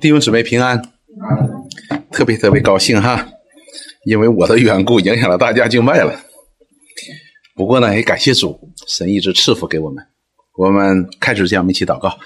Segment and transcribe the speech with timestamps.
[0.00, 0.80] 弟兄姊妹平安，
[2.10, 3.28] 特别特别高兴哈，
[4.06, 6.18] 因为我的缘故影响了大家敬拜了。
[7.54, 8.58] 不过呢，也感谢主，
[8.88, 10.02] 神一直赐福给我们。
[10.56, 12.18] 我们开始这样，我们一起祷告。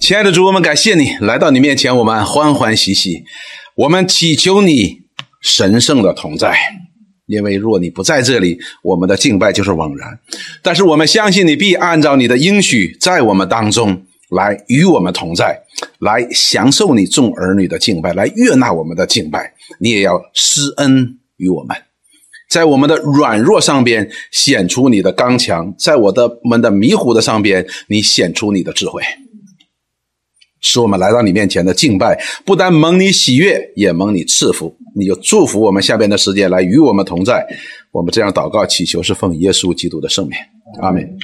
[0.00, 3.22] 亲爱的主，我们感谢你来到你面前，我们欢欢喜喜，
[3.76, 5.02] 我们祈求你
[5.40, 6.56] 神圣的同在。
[7.26, 10.18] 因为若你不在这里，我们的敬拜就是枉然。
[10.60, 15.61] 但是我们相信你必按照你的应许，在我们当中来与我们同在，
[15.98, 19.54] 来享受你众儿女的敬拜，来悦纳我们的敬拜。
[19.78, 21.76] 你也要施恩于我们，
[22.48, 29.02] 在我们的软弱上边显出你的刚强，在我的们的迷糊的上边，你显出你的智慧。
[30.60, 34.76] 使我们来到你面前的敬拜，不但蒙你喜悦，也蒙你赐福。
[34.94, 37.44] 你就祝福我们下边的时间来与我们同在。
[37.90, 40.38] 我们这样祷告祈求，是奉耶稣基督的圣名，
[40.80, 41.18] 阿门。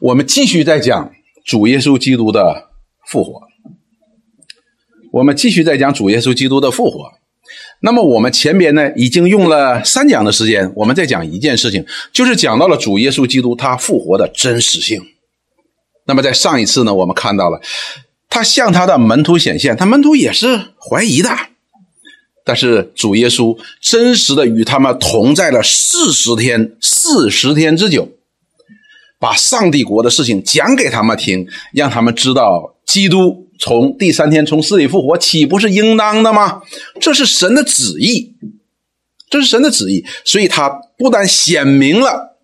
[0.00, 1.12] 我们继续在讲
[1.44, 2.69] 主耶稣基督的
[3.10, 3.42] 复活。
[5.12, 7.10] 我们继续再讲主耶稣基督的复活。
[7.80, 15.02] 那么我们前边呢，已经用了三讲的时间，我们在讲一件事情，就是讲到了主耶稣基督他复活的真实性。
[16.04, 17.60] 那么在上一次呢，我们看到了
[18.28, 21.30] 他向他的门徒显现，他门徒也是怀疑的，
[22.44, 28.08] 但是主耶稣真实的与他们同在了四十天，四十天之久，
[29.18, 36.60] 把上帝国的事情讲给他们听，让他们知道基督从第三天从死里复活，岂不是应当的吗？
[37.00, 38.34] 这是神的旨意，
[39.30, 42.36] 这是神的旨意，所以他不但显明了。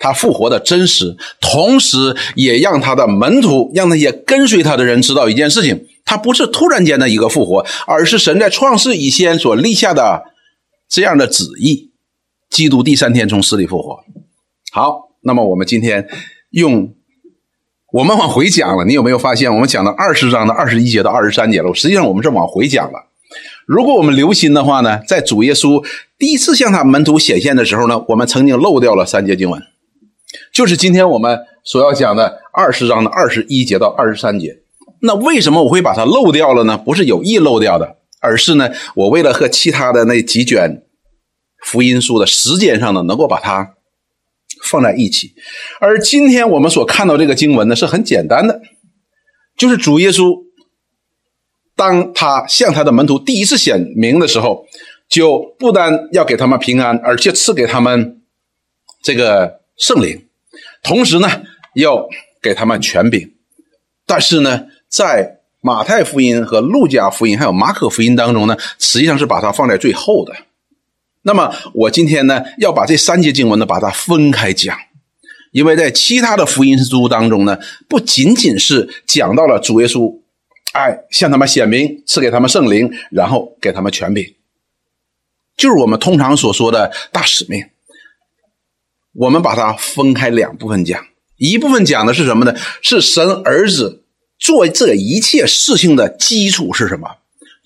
[0.00, 10.24] 他复活的真实，同时也让他的门徒，让那些跟随他的人知道一件事情：他不是突然间的一个复活，而是神在创世以前所立下的
[10.88, 11.92] 这样的旨意。
[12.50, 14.00] 基督第三天从死里复活。
[14.72, 16.08] 好，那么我们今天
[16.50, 16.94] 用
[17.90, 21.72] 我们往回讲了，你有没有发现，我们讲到二十章的二十一节到二十三节了？
[21.74, 23.06] 实际上我们是往回讲了。
[23.64, 25.82] 如果我们留心的话呢，在主耶稣
[26.18, 29.62] 第一次向他门徒显现的时候呢，我们曾经漏掉了三节经文。
[30.52, 34.58] 就是今天我们所要讲的二十章的二十一节到二十三节，
[35.00, 36.76] 那为什么我会把它漏掉了呢？
[36.76, 40.82] 不是有意漏掉的，而是呢，我为了和其他的那几卷
[41.64, 43.76] 福音书的时间上呢，能够把它
[44.70, 45.34] 放在一起。
[45.80, 48.60] 而今天我们所看到这个经文呢，是很简单的，
[49.56, 50.44] 就是主耶稣
[51.76, 54.66] 当他向他的门徒第一次显明的时候，
[55.08, 58.20] 就不单要给他们平安，而且赐给他们
[59.02, 59.58] 这个。
[59.80, 60.26] 圣灵，
[60.82, 61.28] 同时呢，
[61.76, 62.08] 要
[62.42, 63.32] 给他们权柄，
[64.04, 70.34] 但是呢，在马太福音和路加福音还有马可福音当中呢，实际上是把它放在最后的。
[71.22, 74.76] 那么我今天呢，要把这三节经文呢，把它分开讲，
[75.52, 77.58] 因为在其他的福音书当中呢，
[77.88, 80.20] 不仅仅是讲到了主耶稣，
[80.72, 84.34] 哎，向他们显明，赐给他们圣灵，然后给他们权柄，
[85.56, 87.66] 就是我们通常所说的大使命。
[89.14, 91.04] 我们把它分开两部分讲，
[91.36, 92.54] 一部分讲的是什么呢？
[92.80, 94.04] 是神儿子
[94.38, 97.16] 做这一切事情的基础是什么？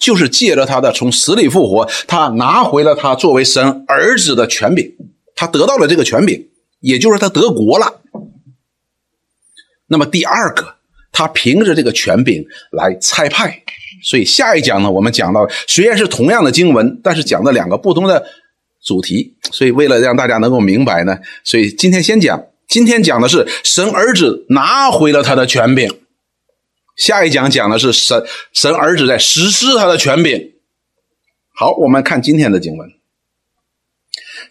[0.03, 4.93] 就是借着他的从死里复活，他拿回了他作为神儿子的权柄，
[5.37, 6.49] 他得到了这个权柄，
[6.81, 8.01] 也就是他得国了。
[9.87, 10.75] 那么第二个，
[11.13, 13.63] 他凭着这个权柄来差派。
[14.03, 18.27] 所以下一讲呢，我们讲到虽然是同样的经文，但是讲的两个不同的。
[18.85, 22.45] 主题，所以为了让大家能够明白呢，所以今天先讲。
[22.67, 25.89] 今天讲的是神儿子拿回了他的权柄，
[27.03, 30.53] 下一讲讲的是神神儿子在实施他的权柄。
[31.53, 32.89] 好，我们看今天的经文，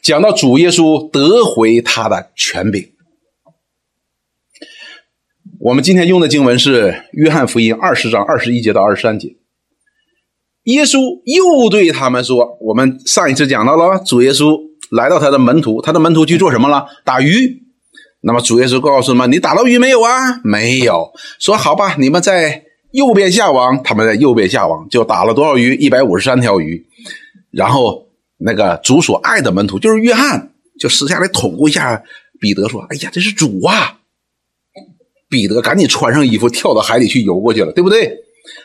[0.01, 2.91] 讲到主耶稣得回他的权柄。
[5.62, 9.38] 我们今天用的经文是约翰福音二十章二十一节到二十三节。
[10.63, 16.85] 耶稣又对他们说：“我们上一次讲到了，主耶稣来到他的门徒，他的门徒去做什么了？
[17.06, 17.63] 打鱼。
[18.21, 21.11] 那么主耶稣告诉他们：‘你打到鱼没有啊？’没有。
[21.39, 23.81] 说好吧，你们在右边下网。
[23.83, 25.75] 他们在右边下网，就打了多少鱼？
[25.75, 26.85] 一百五十三条鱼。
[27.50, 28.07] 然后
[28.38, 32.01] 那个主所爱的门徒就是约翰，就私下来捅咕一下
[32.39, 33.97] 彼得，说：‘哎呀，这是主啊！’
[35.29, 38.17] 彼得赶紧穿上衣服，跳到海里去游过去了，对不对？”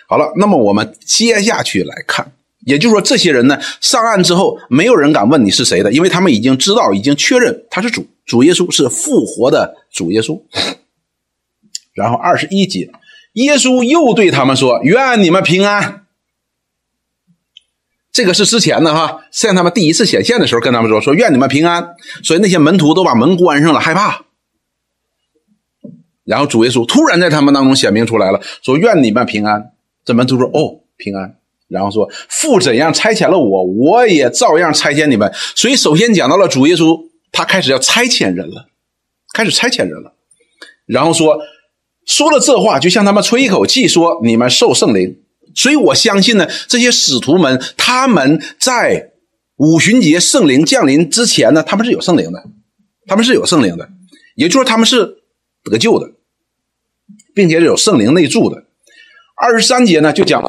[0.08, 2.32] 好了，那么我们接下去来看，
[2.66, 10.42] 也就是说，这些人呢上岸之后，没有人敢问你是谁的，因为他们已经知道，已经确认他是主，主耶稣是复活的主耶稣。
[11.94, 12.90] 然后二十一节，
[13.34, 16.06] 耶稣又对他们说：“愿你们平安。”
[18.10, 24.24] 这个是之前的哈，向他们第一次显现的时候跟他们说：“说愿你们平安。”所以那些门徒都把门关上了，害怕。
[26.24, 29.70] 然后主耶稣突然在他们当中显明出来了，说：“愿你们平安。”
[30.04, 38.68] 这门徒说：“哦，平安。”然后说：“父怎样差遣了我，我也照样差遣你们。”所以首先讲到了主耶稣，他开始要差遣人了，
[39.34, 40.14] 开始差遣人了。
[40.86, 41.38] 然后说
[42.04, 45.18] 说了这话，就向他们吹一口气，说：“你们受圣灵。”
[45.54, 49.10] 所以我相信呢，这些使徒们他们在
[49.56, 52.44] 五旬节圣灵降临之前呢，他们是有圣灵的，
[53.06, 53.88] 他们是有圣灵的，
[54.34, 55.16] 也就是他们是
[55.64, 56.12] 得救的。
[57.34, 58.64] 并且是有圣灵内住的。
[59.36, 60.42] 二十三节呢，就讲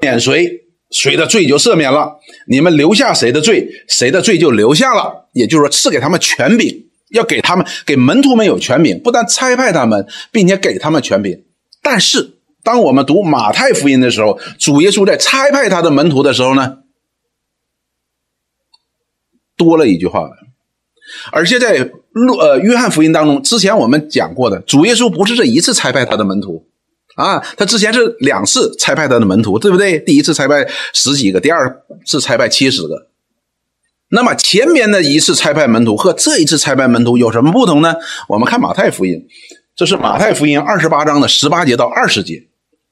[0.00, 5.28] 免谁，谁的罪就赦免了；你们留下谁的罪，谁的罪就留下了。
[5.32, 11.44] 也就是说，赐给他们权柄，要给他们给门徒们有权柄，不但差派他们，并且给他们权柄。
[11.82, 16.78] 但是，当我们读马太福音的时候，主耶稣在差派他的门徒的时候呢，
[19.56, 20.28] 多了一句话。
[21.30, 26.66] 而且在路呃约翰福音当中，之前我们讲过的，主耶稣不是这一次差派他的门徒
[27.16, 29.98] 啊，他之前是两次差派他的门徒，对不对？
[29.98, 33.08] 第一次差派十几个，第二次差派七十个。
[34.10, 37.96] 那么前面的一次差派门徒和这一次差派门徒有什么不同呢？
[38.28, 39.26] 我们看马太福音，
[39.74, 42.46] 这是马太福音二十八章的十八节到二十节，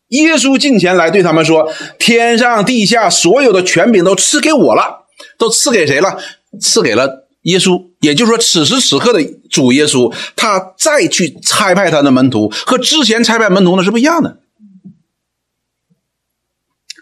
[0.08, 5.06] 耶稣近前来对他们说：“天上地下所有的权柄都赐给我了，
[5.38, 6.18] 都赐给谁了？
[6.60, 14.40] 赐给了。”耶稣，也就是说，此时此刻的主耶稣，他再去差派他的门徒，和之前差派门徒呢是不一样的，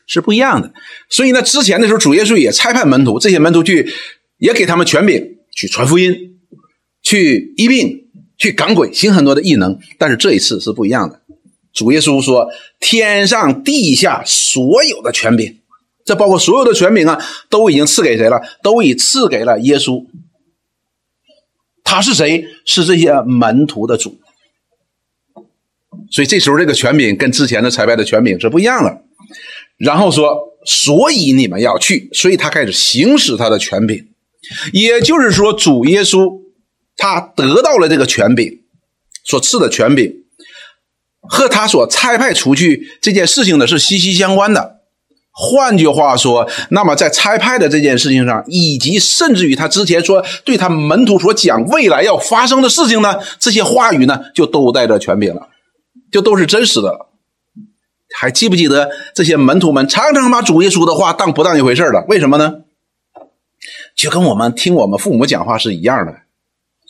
[0.07, 0.73] 是不一样的。
[1.09, 3.93] 所以呢，之前的时候，主耶稣也差派门徒，这些门徒去，
[4.39, 6.15] 也给他们权柄去传福音，
[7.03, 8.05] 去医病，
[8.39, 9.77] 去赶鬼，行很多的异能。
[9.99, 11.21] 但是这一次是不一样的，
[11.73, 12.47] 主耶稣说
[12.79, 15.59] ：“天上地下所有的权柄，
[16.05, 17.19] 这包括所有的权柄啊，
[17.51, 18.41] 都已经赐给谁了？
[18.63, 20.07] 都已赐给了耶稣。”
[21.93, 22.43] 他是谁？
[22.65, 24.19] 是这些门徒的主。
[26.11, 29.03] 所以这时候这个权柄跟之前的裁判的权柄是不一样的。
[29.77, 34.09] 然后说，所以你们要去，所以他开始行使他的权柄。
[34.73, 36.41] 也就是说，主耶稣
[36.97, 38.63] 他得到了这个权柄，
[39.23, 40.25] 所赐的权柄，
[41.21, 44.82] 和他所差派出去这件事情呢是息息相关的。
[45.35, 55.49] 换句话说，那么在差派的这件事情上，以及甚至于他之前说对他门徒所讲未来要发生的事情呢，这些话语呢，就都带着权柄了，
[56.13, 57.09] 就都是真实的了。
[58.15, 62.05] 还记不记得这些门徒们常常把主耶稣的话当不当一回事了？
[62.09, 62.57] 为什么呢？
[63.97, 66.15] 就跟我们听我们父母讲话是一样的，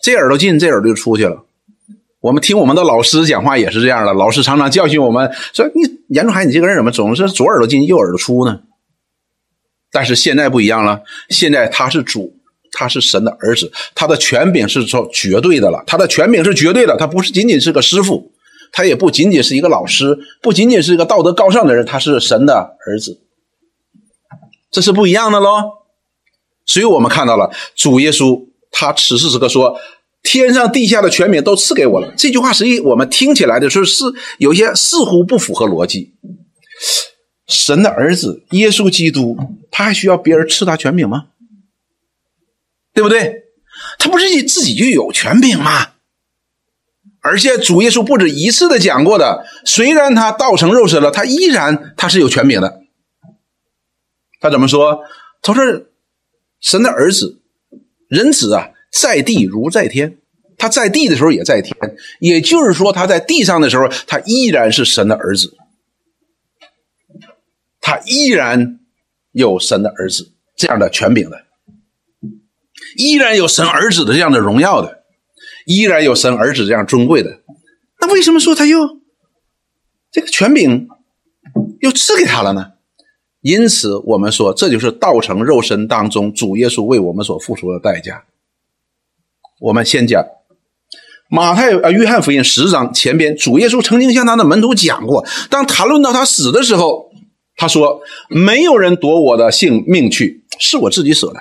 [0.02, 1.44] 这耳朵进，这耳朵就出去了。
[2.22, 5.82] 我们听我们的老师讲话也是这样的，老师常常教训我们说：“你
[6.14, 8.60] 严仲海，你这个人怎么总是左耳朵进右耳朵出呢？”
[9.90, 12.32] 但是现在不一样了，现在他是主，
[12.70, 18.30] 他是神的儿子，他的权柄是说绝对的了，他的权柄是绝对的，他不是仅仅是个师傅，
[18.70, 22.54] 他也不仅仅是一个老师，不仅仅是一个道德高尚的人，他是神的
[22.86, 23.20] 儿子，
[24.70, 25.72] 这是不一样的喽。
[26.66, 29.76] 所以我们看到了主耶稣，他此时此刻说。
[30.22, 32.14] 天上地下的权柄都赐给我了。
[32.16, 34.04] 这句话实际我们听起来的时候是
[34.38, 36.14] 有些似乎不符合逻辑。
[37.48, 39.36] 神的儿子耶稣基督，
[39.70, 41.26] 他还需要别人赐他权柄吗？
[42.94, 43.42] 对不对？
[43.98, 45.90] 他不是自己就有权柄吗？
[47.20, 52.80] 而且主耶稣不止一次的讲过的，虽然他道成肉身了，他依然他是有权柄的。
[54.40, 55.00] 他怎么说？
[55.42, 55.64] 他说
[56.62, 57.40] ：“神的儿子，
[58.08, 60.18] 人子啊。”在地如在天，
[60.62, 61.74] 他在地的时候也在天，
[62.20, 65.56] 也就是说他在地上的时候，他依然是神的儿子，
[67.80, 68.78] 他依然
[69.32, 71.46] 有神的儿子这样的权柄的，
[72.96, 75.02] 依然有神儿子的这样的荣耀的，
[75.66, 77.40] 依然有神儿子这样尊贵的。
[78.00, 78.78] 那为什么说他又
[80.12, 80.86] 这个权柄
[81.80, 82.74] 又赐给他了呢？
[83.40, 88.22] 因此，我们说这就是道成肉身当中主耶稣为我们所付出的代价。
[89.58, 90.24] 我们先讲
[91.34, 97.10] 马太啊，约翰福音十章前边，主耶稣曾经向他的门徒讲过，当谈论到他死的时候，
[97.56, 101.40] 他说：“没有人夺我的性命去，是我自己舍的。”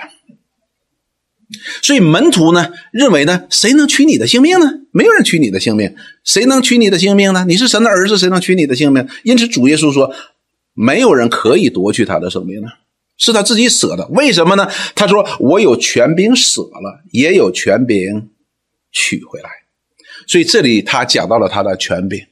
[1.83, 4.65] 所以门徒呢认为呢，谁能取你的性命呢？
[4.93, 5.93] 没有人取你的性命，
[6.23, 7.43] 谁能取你的性命呢？
[7.45, 9.05] 你是神的儿子，谁能取你的性命？
[9.23, 10.15] 因此主耶稣说
[10.73, 12.69] ：“没有人可以夺去他的生命呢。”
[13.19, 14.69] 是他自己舍的，为什么呢？
[14.95, 18.29] 他说：“我有权柄舍了，也有权柄
[18.93, 19.49] 取回来。”
[20.27, 22.25] 所以这里他讲到了他的权柄，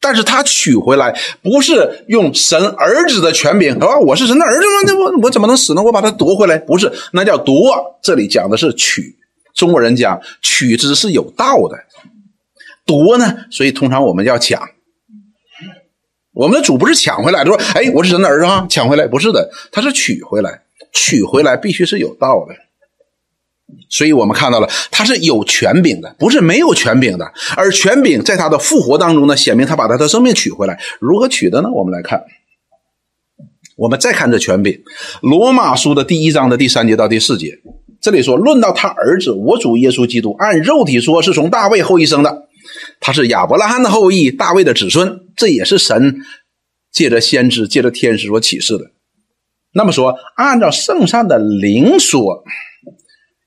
[0.00, 4.72] 但是他取回来不是用神儿子的权柄，啊，我是神的儿子吗？
[4.86, 5.82] 那我我怎么能死呢？
[5.82, 7.98] 我把他夺回来，不是，那叫夺。
[8.02, 9.16] 这里讲的是取，
[9.54, 11.76] 中国人讲取之是有道的，
[12.84, 13.36] 夺呢？
[13.50, 14.68] 所以通常我们要抢。
[16.32, 20.62] 我们的主不是抢回来，说：“哎，我是神的儿子啊，抢回来。”不是的，他是取回来，
[20.92, 22.54] 取回来必须是有道的。
[23.88, 27.32] 所以我们看到了，他是有权柄的，不是没有权柄的。
[27.56, 30.80] 而权柄在他的复活当中呢，显明他把他的生命取回来。
[31.00, 31.70] 如何取的呢？
[31.72, 32.22] 我们来看，
[33.76, 34.72] 我们再看这权柄，
[35.20, 37.58] 《罗马书》的第一章的第三节到第四节，
[38.00, 42.48] 这里说：“论到他儿子，我主耶稣基督，按肉体说是从大卫后裔生的。”
[43.00, 46.16] 他是亚伯拉罕的后裔，大卫的子孙，这也是神
[46.92, 48.90] 借着先知、借着天使所启示的。
[49.72, 52.44] 那么说，按照圣善的灵说，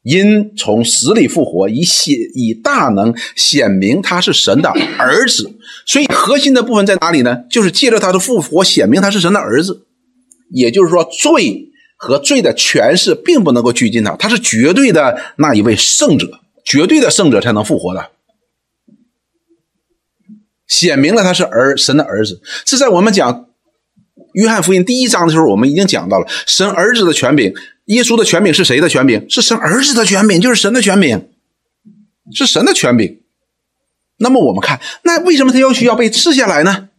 [0.09, 5.51] 因从死里复活，以显以大能显明他是神的儿子。
[5.85, 7.43] 所以核心的部分在哪里呢？
[7.49, 9.85] 就是借着他的复活显明他是神的儿子。
[10.51, 18.09] 也就是说，罪和罪的权势并不能够拘禁他，他是绝对的那一位圣者，绝对的圣者才能复活的。
[20.67, 23.48] 显明了他是儿神的儿子，这在我们讲
[24.33, 27.53] 约翰福音第一章的时候，我们已经讲到了神儿子的权柄。
[27.85, 29.25] 耶稣的权柄是谁的权柄？
[29.29, 31.29] 是神儿子的权柄，就是神的权柄，
[32.33, 33.19] 是神的权柄。
[34.17, 36.89] 那么我们看，那为什么他要需要被赐下来呢？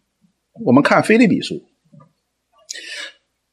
[0.65, 1.63] 我们看腓利比书，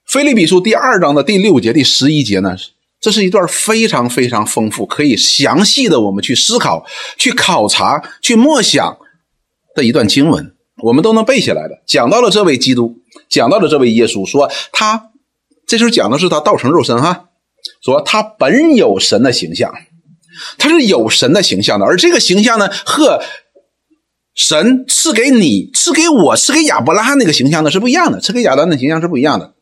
[0.07, 2.55] 腓利比书第二章的第六节、第十一节呢，
[3.00, 6.86] 这是一段非常非常丰富，可以详细的我们去思考、
[7.17, 8.98] 去考察、去默想。
[9.75, 11.81] 的一段经文，我们都能背下来的。
[11.86, 12.96] 讲到了这位基督，
[13.29, 15.12] 讲到了这位耶稣，说他
[15.65, 17.29] 这时候讲的是他道成肉身哈，
[17.81, 19.74] 说他本有神的形象，
[20.57, 23.22] 他是有神的形象的，而这个形象呢，和
[24.36, 29.53] 神赐给你、赐给我、赐给亚伯拉罕那个形象呢是不一样的，赐给亚当的形象是不一样的。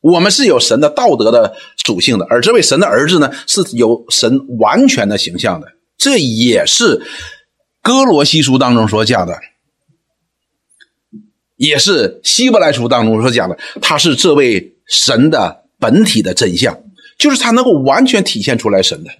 [0.00, 7.02] 我们是有神的道德的属性的，而这位神的儿子呢，是有神完全的形象的，这也是。
[7.86, 9.38] 哥罗西书当中所讲的，
[11.54, 16.76] 也是希伯来书当中所讲的，他是这位神的本体的真相，
[17.16, 19.10] 就是他能够完全体现出来神的。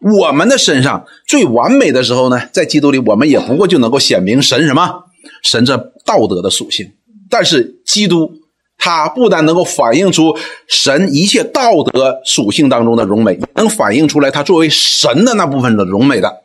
[0.00, 5.06] 我们的身上最完美的时候呢，在基督里，我们也不过就能够显明神什么？
[5.42, 6.92] 神这道德的属性。
[7.28, 8.32] 但是基督
[8.78, 10.38] 他不但能够反映出
[10.68, 16.41] 神一切道德属性当中的荣美，能反映出来他作为神的那部分的荣美的。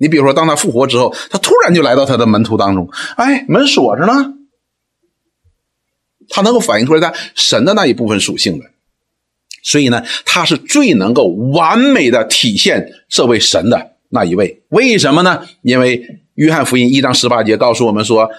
[0.00, 4.34] 你比如说，当他复活之后，他突然就来到他的门徒当中，哎，门锁着呢。
[6.32, 8.64] 他能够反映出来他神的那一部分属性的，
[9.62, 14.62] 所以呢，他是最能够完美的体现这位神的那一位。
[14.68, 15.44] 为什么呢？
[15.62, 18.30] 因为约翰福音一章十八节告诉我们说，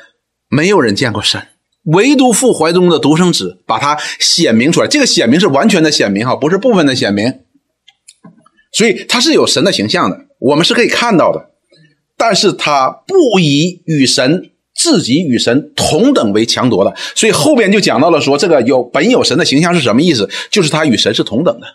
[0.48, 1.46] 没有人见过神，
[1.84, 4.88] 唯独父怀中的独生子把他显明出来。
[4.88, 7.42] 这个显明是完全的显明哈，不是部分的显明。
[8.72, 11.51] 所以他是有神的形象的，我们是可以看到的。
[12.24, 20.30] 但是他不以与神自己与神同等为强夺的，所以后边就讲到了说，这个有本有神的形象是什么意思？
[20.52, 21.66] 就是他与神是同等的。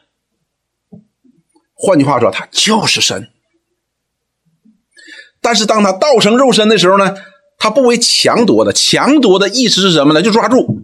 [1.74, 3.28] 换句话说，他就是神。
[5.40, 7.16] 但是当他道成肉身的时候呢，
[7.58, 8.72] 他不为强夺的。
[8.72, 10.22] 强夺的意思是什么呢？
[10.22, 10.82] 就抓住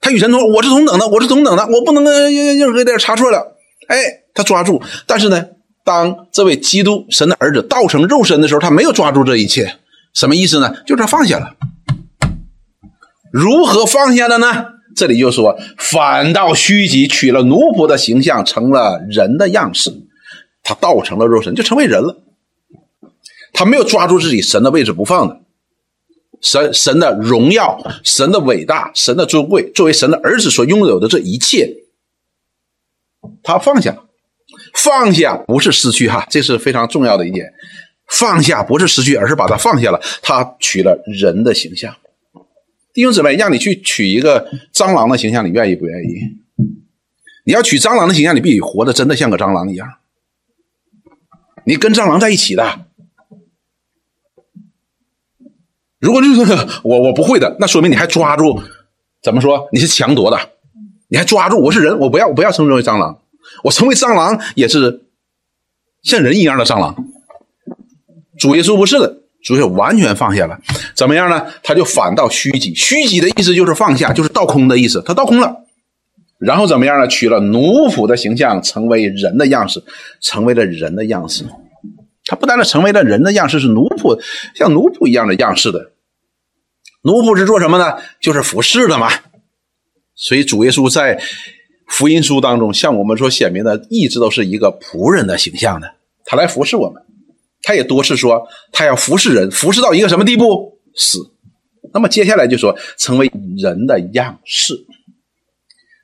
[0.00, 3.56] 他与神同，我是同等的，我是同等的，我不能任任何一点差错了。
[3.88, 3.96] 哎，
[4.32, 5.44] 他抓住，但是呢？
[5.86, 9.76] 当这位基督神的儿子道成肉身的时候，他没有抓住这一切，
[10.12, 10.74] 什么意思呢？
[10.84, 11.54] 就是他放下了。
[13.32, 14.66] 如何放下的呢？
[14.96, 19.92] 这里就说，反倒虚己，取了奴仆的形象，成了人的样式。
[20.64, 22.16] 他道成了肉身，就成为人了。
[23.52, 25.40] 他没有抓住自己神的位置不放的，
[26.40, 31.76] 神神的荣耀、神的伟大、神的尊贵，作为神的儿子所拥有的这一切，
[33.44, 34.05] 他放下了。
[34.76, 37.52] 放下不是失去哈，这是非常重要的一点。
[38.08, 40.00] 放下不是失去，而是把它放下了。
[40.22, 41.96] 他取了人的形象。
[42.92, 46.64] 弟兄姊妹，让你去取一个蟑螂的形象，你愿意不愿意？
[47.44, 49.88] 你要取蟑螂的形象，你必须活得真的像个蟑螂一样。
[51.64, 52.86] 你跟蟑螂在一起的。
[55.98, 56.52] 如果就是
[56.84, 58.62] 我我不会的，那说明你还抓住，
[59.20, 59.68] 怎么说？
[59.72, 60.38] 你是强夺的，
[61.08, 63.20] 你还抓住我是人，我不要我不要称之为蟑螂。
[63.66, 65.02] 我成为蟑螂也是
[66.04, 66.94] 像人一样的蟑螂，
[68.38, 70.56] 主耶稣不是的，主耶稣完全放下了，
[70.94, 71.44] 怎么样呢？
[71.64, 75.64] 他就反倒虚己，虚己的意思就是放下，就是倒空的意思，他倒空了，
[76.38, 77.08] 然后怎么样呢？
[77.08, 79.82] 取了奴仆的形象，成为人的样式，
[80.20, 81.44] 成为了人的样式。
[82.24, 84.20] 他不单是成为了人的样式，是奴仆，
[84.54, 85.90] 像奴仆一样的样式的。
[87.02, 87.96] 奴仆是做什么呢？
[88.20, 89.10] 就是服侍的嘛。
[90.14, 91.20] 所以主耶稣在。
[91.86, 95.94] 福音书当中向我们所显明的，一直都是一个仆人的形象的。
[96.24, 97.02] 他来服侍我们。
[97.62, 100.78] 他也多次说，他要服侍人，服侍到一个什么地步？
[100.94, 101.18] 死。
[101.92, 104.74] 那么接下来就说成为人的样式。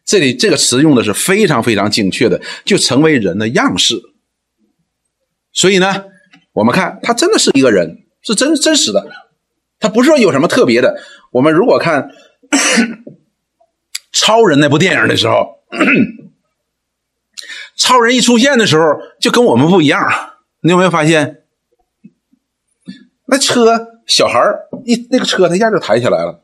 [0.05, 4.01] 这里这个词用的是非常非常精确的，就成为人的样式。
[5.53, 6.05] 所以呢，
[6.53, 9.07] 我们看他真的是一个人，是真真实的，
[9.79, 11.01] 他不是说有什么特别的。
[11.31, 12.11] 我们如果看
[14.25, 15.59] 超人那部电影的时候，
[17.75, 18.85] 超人一出现的时候
[19.19, 20.09] 就跟我们不一样。
[20.61, 21.43] 你有没有发现？
[23.27, 24.41] 那车小孩
[24.85, 26.41] 一那个车，他一下就抬起来了。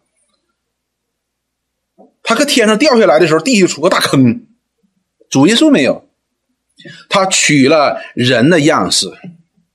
[2.24, 4.44] 他搁天上掉下来的时候，地下出个大坑。
[5.30, 6.08] 主耶稣没有，
[7.08, 9.06] 他取了人的样式，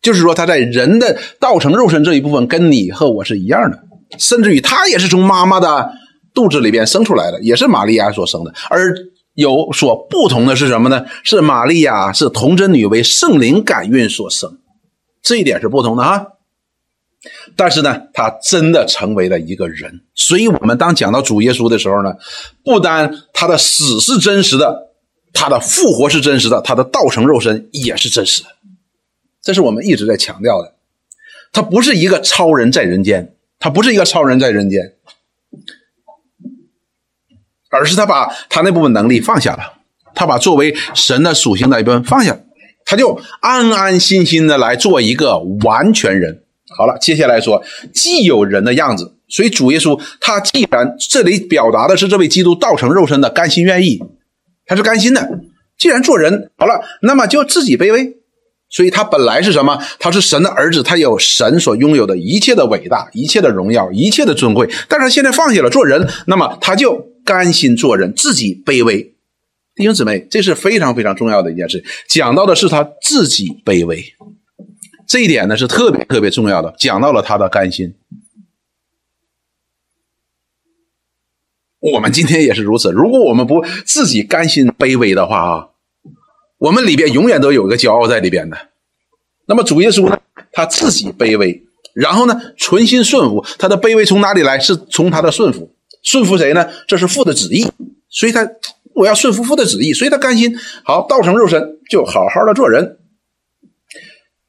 [0.02, 3.82] 就是说他在人的道成肉身这一部分跟你和我是一样的，
[4.18, 5.94] 甚至于他也是从妈妈的
[6.34, 8.54] 肚子里边生出来的，也是玛利亚所生的。
[8.70, 8.96] 而
[9.36, 11.06] 有所不同的是什么呢？
[11.24, 14.60] 是玛利亚是童贞女为圣灵感孕所生，
[15.22, 16.28] 这一点是不同的哈。
[17.56, 22.14] 但是呢，他真的成为了一个人，所以我们当讲到主耶稣的时候呢，
[22.66, 24.92] 不单他的死是真实的，
[25.32, 28.50] 他的复活是真实的，他的道成肉身也是真实的，
[29.42, 30.74] 这是我们一直在强调的。
[31.54, 34.94] 他不是一个超人在人间，他不是一个超人在人间，
[37.74, 39.74] 而是他把他那部分能力放下了，
[40.14, 42.38] 他把作为神的属性那一部分放下，
[42.86, 46.44] 他就安安心心的来做一个完全人。
[46.78, 47.64] 好了，接下来说，
[47.94, 54.00] 既有人的样子，所以主耶稣他既然这里表达的是这位基督道成肉身的甘心愿意，
[54.66, 55.40] 他是甘心的。
[55.78, 58.16] 既然做人好了，那么就自己卑微，
[58.70, 59.78] 所以他本来是什么？
[60.00, 64.70] 他是神的儿子，他有神所拥有的一切的伟大、一切的荣耀、一切的尊贵。
[64.88, 69.14] 但是现在放下了做人，那么他就甘心做人，自己卑微。
[69.76, 74.04] 弟兄姊妹，这是非常非常重要的一件事，讲到的是他自己卑微。
[75.08, 77.96] 这一点呢是特别特别重要的，讲到了他的甘心。
[81.80, 82.92] 我们今天也是如此。
[82.92, 85.70] 如果我们不自己甘心卑微的话啊，
[86.58, 88.58] 我们里边永远都有一个骄傲在里边的。
[89.48, 90.18] 那么主耶稣呢，
[90.54, 91.62] 他自己卑微，
[91.94, 93.44] 然后呢，存心顺服。
[93.60, 94.58] 他的卑微从哪里来？
[94.60, 95.76] 是从他的顺服。
[96.04, 96.70] 顺服谁呢？
[96.88, 97.66] 这是父的旨意。
[98.10, 98.48] 所以他
[98.94, 103.00] 我要顺服父的旨意，所以他甘心好道成肉身，就好好的做人。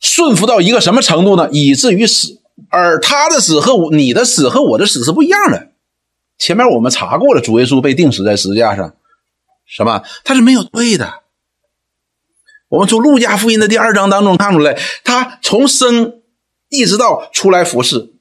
[0.00, 1.48] 顺服到一个什么程度呢？
[1.50, 5.70] 以至于死，而他的死和你的死和我的死是不一样的。
[6.36, 8.94] 前面我们查过了，主耶稣被钉死在十字架上，
[9.64, 10.02] 什么？
[10.24, 11.22] 他是没有罪的。
[12.68, 16.20] 我们从路加福音的第二章当中看出来，他从生
[16.68, 18.12] 一直到出来服侍，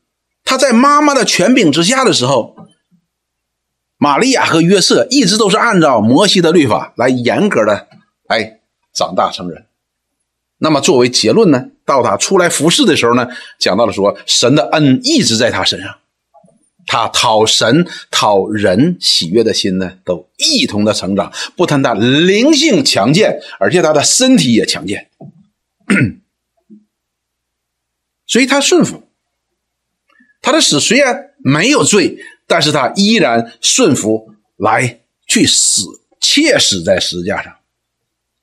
[0.46, 2.56] 他在妈妈的权柄之下的时候，
[4.04, 7.88] 玛利亚和约瑟一直都是按照摩西的律法来严格的
[8.28, 8.60] 哎
[8.92, 9.66] 长大成人。
[10.58, 11.68] 那么作为结论呢？
[11.86, 15.96] 到他出来服侍的时候呢，讲到了说，神的恩一直在他身上，
[16.86, 21.32] 他讨神讨人喜悦的心呢，都一同的成长。
[21.56, 25.10] 不但他灵性强健，而且他的身体也强健，
[28.28, 29.02] 所以他顺服。
[30.42, 35.84] 他的死虽然没有罪，但是他依然顺服来去死，
[36.19, 37.53] 切死在十字架上。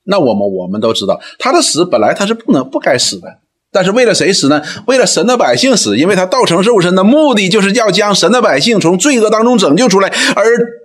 [0.03, 3.39] 那我们我们都知道，他的死本来他是不能不该死的，
[3.71, 4.61] 但是为了谁死呢？
[4.87, 10.43] 为了神的百姓死，因为他道成肉身的目的就是要将神的百姓从罪恶当中拯救出来，而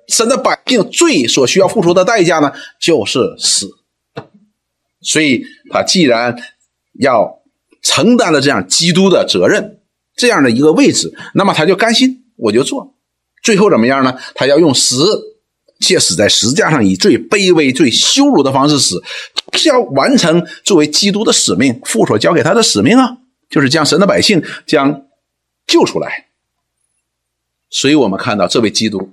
[0.09, 3.71] 神的百姓罪所需要付出的代价呢，就是死。
[5.01, 6.37] 所以他既然
[7.01, 7.41] 要
[7.81, 9.79] 承担了这样基督的责任，
[10.15, 12.96] 这样的一个位置，那么他就甘心，我就做。
[13.47, 14.13] 最后怎么样呢？
[14.35, 15.37] 他要用死。
[15.79, 18.99] 借死在十字架上，以最卑微、最羞辱的方式死，
[19.53, 23.19] 是要完成作为基督的使命，父所交给他的使命啊，
[23.51, 25.03] 就是将神的百姓将
[25.67, 26.29] 救出来。
[27.69, 29.11] 所以我们看到这位基督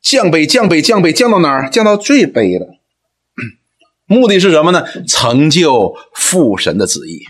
[0.00, 1.68] 降卑、降卑、降卑，降到哪儿？
[1.68, 2.68] 降到最卑了。
[4.06, 4.84] 目的是什么呢？
[5.08, 7.26] 成就父神的旨意。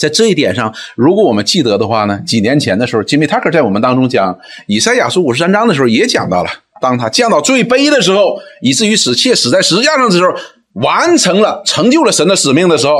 [0.00, 6.48] 在这一点上，如果我们记得的话呢，几年前的时候，吉米·塔克在我们当中讲以赛亚书五十三章的时候，也讲到了。
[6.80, 10.34] 当他降到最卑的时候，以至于死切死在十字架上的时候，
[10.72, 12.94] 完成了成就了神的使命的时候，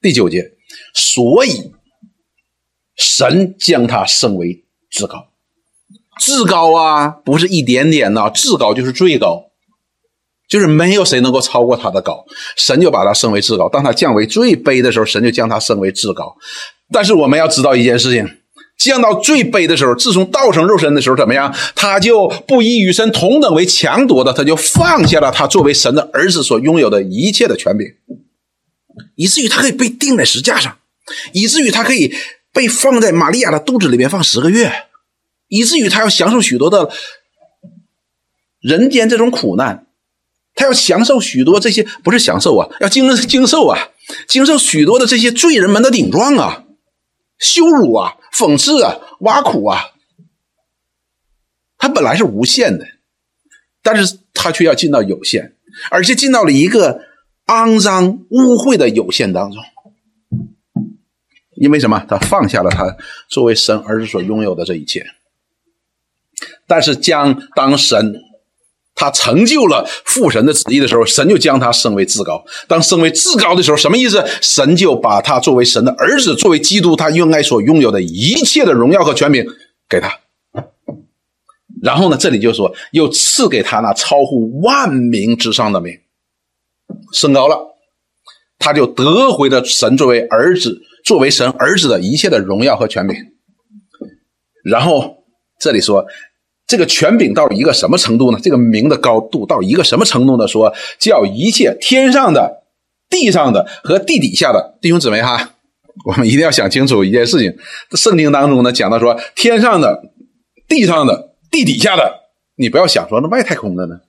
[0.00, 0.52] 第九节，
[0.94, 1.70] 所以
[2.96, 5.26] 神将他升为至高，
[6.18, 9.51] 至高啊，不是一点点呐，至高就是最高，
[10.52, 12.22] 就是没有谁能够超过他的高，
[12.58, 13.70] 神就把他升为至高。
[13.70, 16.36] 当他降为最卑的时候，神就将他升为至高。
[16.92, 18.28] 但是我们要知道一件事情。
[18.76, 21.54] 降到最卑的时候，自从道成肉身的时候，怎么样？
[21.74, 27.86] 他就不以与神同等为强夺的，他就放下了他作为神的儿子所拥有的一切的权柄。
[29.14, 30.76] 以至于他可以被钉在石架上，
[31.32, 32.12] 以至于他可以
[32.52, 34.70] 被放在玛利亚的肚子里面放十个月，
[35.48, 36.90] 以至于他要享受许多的
[38.60, 39.86] 人间这种苦难，
[40.54, 43.88] 他要享受许多这些不是享受啊，要经经受啊，
[44.28, 46.64] 经受许多的这些罪人们的顶撞啊、
[47.38, 49.90] 羞辱啊、讽刺啊、挖苦啊。
[51.78, 52.86] 他本来是无限的，
[53.82, 55.56] 但是他却要进到有限，
[55.90, 57.00] 而且进到了一个
[57.46, 59.60] 肮脏污秽的有限当中。
[61.56, 62.04] 因为什么？
[62.08, 62.96] 他放下了他
[63.28, 65.06] 作为神儿子所拥有的这一切。
[66.66, 68.14] 但是将当神
[69.02, 72.44] 他成就了父神的旨意的时候，神就将他升为至高。
[72.68, 74.24] 当升为至高的时候，什么意思？
[74.40, 79.44] 神就把他作为神的儿子，作为基督，他应该所拥有的一切的荣耀和权柄
[79.88, 80.20] 给他。
[81.82, 82.16] 然后呢？
[82.16, 85.98] 这里就说又赐给他那超乎万名之上的名，
[87.12, 87.74] 升高了，
[88.60, 93.16] 他就得回了神作为儿子、作为神儿子的一切的荣耀和权柄。
[94.64, 95.24] 然后
[95.58, 96.06] 这里说，
[96.72, 98.38] 这个权柄到一个什么程度呢？
[98.42, 100.48] 这个名的高度到一个什么程度呢？
[100.48, 102.62] 说叫一切天上的、
[103.10, 105.52] 地上的和地底下的弟兄姊妹哈，
[106.08, 107.54] 我们一定要想清楚一件事情：
[107.92, 110.10] 圣经当中呢讲到说，天上的、
[110.66, 111.30] 地上的。
[111.52, 114.00] 地底下的，你不要想说那外太空的呢，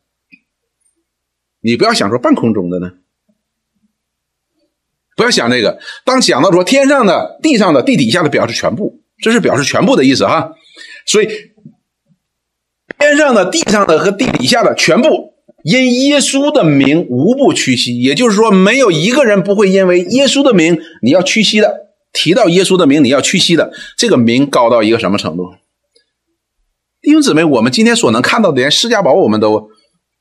[1.59, 2.93] 你不要想说半空中的呢，
[5.17, 5.77] 不要想这个。
[6.05, 10.53] 当讲到说天上的、地上的、地底下的，表示全部，这是表示全部的意思哈。
[11.05, 11.27] 所以
[12.99, 17.99] 天上的、地上的和地底下的全部，因耶稣的名无不屈膝。
[18.01, 21.81] 也就是说，没有一个人不会因为耶稣的名你要屈膝的。
[22.11, 25.55] 提到耶稣的名，你要屈膝的，这个名高到一个什么程度？
[27.01, 29.71] 弟兄姊妹，我们今天所能看到的，连释迦堡我们都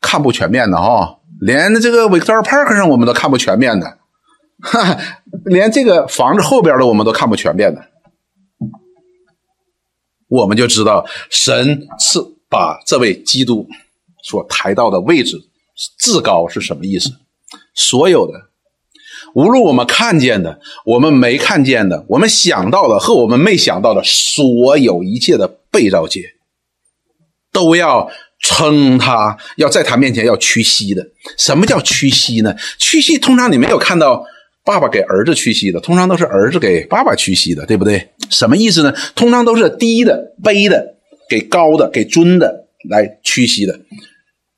[0.01, 3.99] 看不全面的哈，连这个 Victor Park 上我们都看不全面的，
[4.63, 4.99] 哈哈，
[5.45, 7.83] 连这个房子后边的我们都看不全面的，
[10.29, 12.19] 我们就知道神是
[12.53, 13.67] 把这位基督
[14.23, 15.41] 所抬到的位置
[15.99, 17.11] 至高是什么意思。
[17.75, 18.35] 所有的，
[19.35, 26.35] 无论我们看见的，我们没看见的，我们想到的和我们没想到的，所有一切的被造界。
[27.51, 31.07] 都要称他，要在他面前要屈膝的。
[31.37, 32.55] 什么叫屈膝呢？
[32.79, 34.25] 屈膝通常你没有看到
[34.65, 38.11] 爸爸给儿子屈膝的，通常都是儿子给爸爸屈膝的，对不对？
[38.31, 38.95] 什么意思呢？
[39.15, 40.97] 通常都是低的、卑的
[41.33, 43.81] 给高的、给尊的来屈膝的。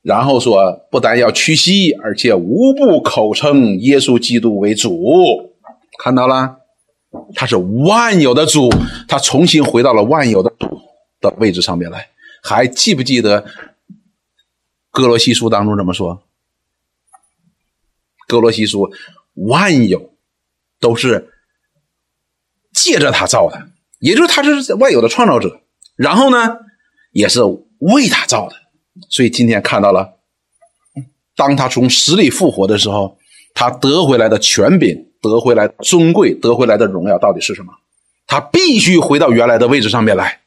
[0.02, 5.54] 然后说，不但要屈膝，而且无不口称耶稣基督为主。
[6.00, 6.56] 看到了，
[7.36, 8.68] 他是万有的主，
[9.06, 10.80] 他重新回到了万有的主
[11.20, 12.08] 的位置上面来。
[12.42, 13.46] 还记不记得
[14.90, 16.24] 哥罗西书当中怎么说？
[18.26, 18.92] 哥罗西书
[19.34, 20.12] 万有
[20.80, 21.30] 都是
[22.72, 23.68] 借着他造的，
[24.00, 25.60] 也就是他是万有的创造者。
[25.94, 26.56] 然后呢，
[27.14, 27.40] 也是
[27.78, 28.56] 为他造的。
[29.08, 30.18] 所以今天看到了，
[31.34, 33.16] 当他从死里复活的时候，
[33.54, 37.72] 他得回来的权柄、得回来尊贵、得回来的荣耀到底是什么？
[38.26, 40.42] 他必须回到原来的位置上面来。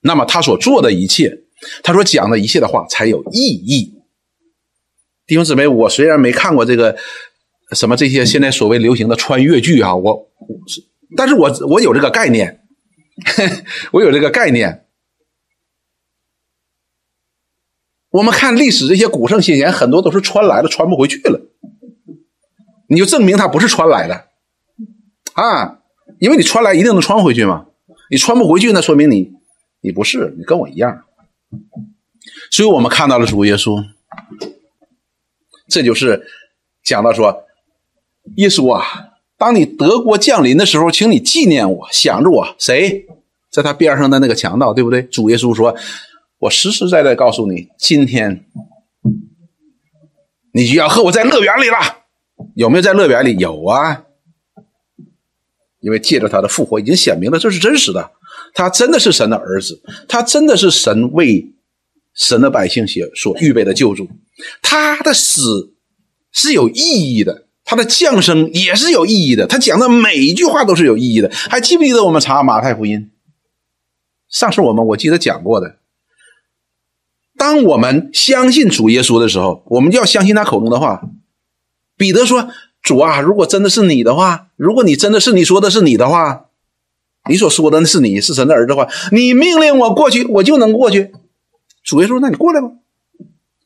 [0.00, 1.44] 那么他所做的一切，
[1.82, 3.94] 他所讲的一切的话才有意义。
[5.26, 6.96] 弟兄姊妹，我虽然没看过这个
[7.72, 10.28] 什么这些现在所谓流行的穿越剧啊，我，
[11.16, 12.64] 但是我我有这个概念，
[13.92, 14.78] 我有这个概念。
[18.12, 21.40] 我们看历史这些古圣先贤，很多都是穿来的，穿不回去了。
[22.88, 24.26] 你就证明他不是穿来的
[25.32, 25.78] 啊，
[26.20, 27.66] 因为你穿来一定能穿回去嘛，
[28.10, 29.32] 你穿不回去，那说明你。
[29.84, 31.02] 你不是，你跟我一样，
[32.52, 33.84] 所以我们看到了主耶稣，
[35.66, 36.24] 这就是
[36.84, 37.42] 讲到说，
[38.36, 38.84] 耶稣啊，
[39.36, 43.06] 当你德国降临的时候，请你纪念我，想着我，谁
[43.50, 45.02] 在他边上的那个强盗，对不对？
[45.02, 45.74] 主耶稣说，
[46.42, 48.46] 我实实在在告诉你，今天
[50.52, 51.76] 你就要和我在乐园里了，
[52.56, 53.36] 有没有在乐园里？
[53.36, 54.02] 有啊，
[55.78, 58.10] 因为借着他的复活，已经显明了这是真实的。
[58.54, 61.52] 他真的是神的儿子，他真的是神为
[62.12, 64.08] 神的百姓所所预备的救主。
[64.60, 65.76] 他的死
[66.32, 69.46] 是有意义的，他的降生也是有意义的。
[69.46, 71.30] 他讲的每一句话都是有意义的。
[71.32, 73.12] 还记不记得我们查马太福音？
[74.28, 75.76] 上次我们我记得讲过的。
[77.42, 81.02] 当我们相信主耶稣的时候，我们就要相信他口中的话。
[81.96, 82.50] 彼得说
[82.80, 86.44] ：“主啊，如果真的是你的话，如果你真的是你说的是你的话。”
[87.28, 91.10] 你所说的那是你是神的儿子的话，你命令我过去，我就能过去。
[91.82, 92.70] 主耶稣，那你过来吧。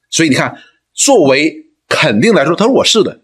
[0.09, 0.57] 所以你看，
[0.95, 3.21] 作为肯定来说，他说我是的。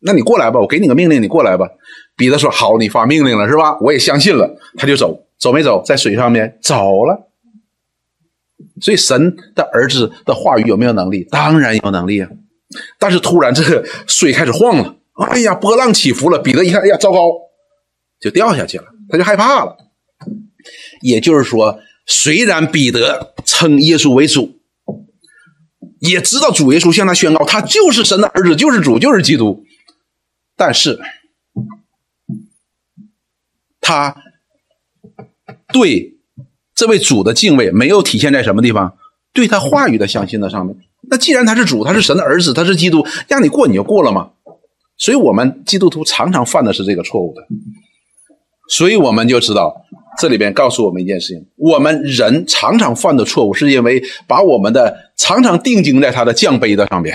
[0.00, 1.66] 那你过来吧，我给你个命令，你过来吧。
[2.14, 3.78] 彼得说：“好，你发命令了是吧？
[3.80, 5.82] 我也相信了。”他就走，走没走？
[5.82, 7.29] 在水上面走了。
[8.80, 11.24] 所以神的儿子的话语有没有能力？
[11.30, 12.28] 当然有能力啊。
[12.98, 14.96] 但是突然这个水开始晃了，
[15.28, 16.38] 哎呀，波浪起伏了。
[16.38, 17.32] 彼得一看，哎呀，糟糕，
[18.20, 19.76] 就掉下去了，他就害怕了。
[21.02, 24.60] 也就是说，虽然彼得称耶稣为主，
[26.00, 29.64] 也知道主耶稣向他宣告，他就是神的儿子，就是主，就是基督，
[30.56, 30.98] 但是。
[33.82, 34.14] 他
[35.72, 36.19] 对
[36.80, 38.94] 这位主的敬畏没有体现在什么地方？
[39.34, 40.74] 对他话语的相信的上面。
[41.10, 44.30] 那既然他是主，他是神的儿子，他是基督，让你过你就过了嘛。
[44.96, 47.42] 所以，我们基督徒常常犯的是这个错误的。
[48.70, 49.84] 所以，我们就知道
[50.18, 57.14] 这里边告诉我们一件事情：我们人常常犯的错误，是因为把我们的常常定睛在他的降杯的上面。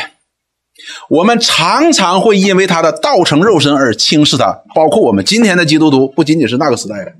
[1.09, 7.13] 我们常常会因为他的道成肉身而轻视他，包括我们今天的基督徒，不仅仅是那个时代的，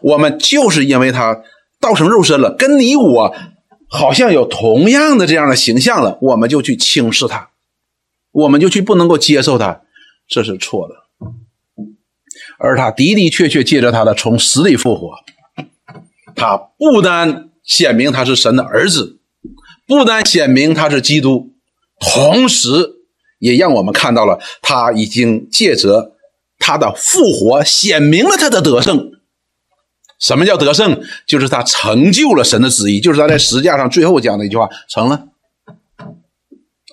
[0.00, 1.42] 我们就是因为他
[1.82, 3.34] 道成肉身了，跟你我
[3.88, 7.50] 好像有同样的这样的形象了，我们就去轻视他，
[8.30, 9.82] 我们就去不能够接受他，
[10.28, 10.94] 这是错的。
[12.58, 15.10] 而他的的确确借着他的从死里复活，
[16.36, 19.18] 他不单显明他是神的儿子，
[19.88, 21.50] 不单显明他是基督。
[21.98, 22.68] 同时，
[23.40, 26.16] 也让我们看到了他已经借着
[26.58, 29.10] 他的复活，显明了他的得胜。
[30.22, 31.02] 什么叫得胜？
[31.26, 35.26] 就是他成就了神的旨意，就是他在十字架上最后讲的一句话：成了。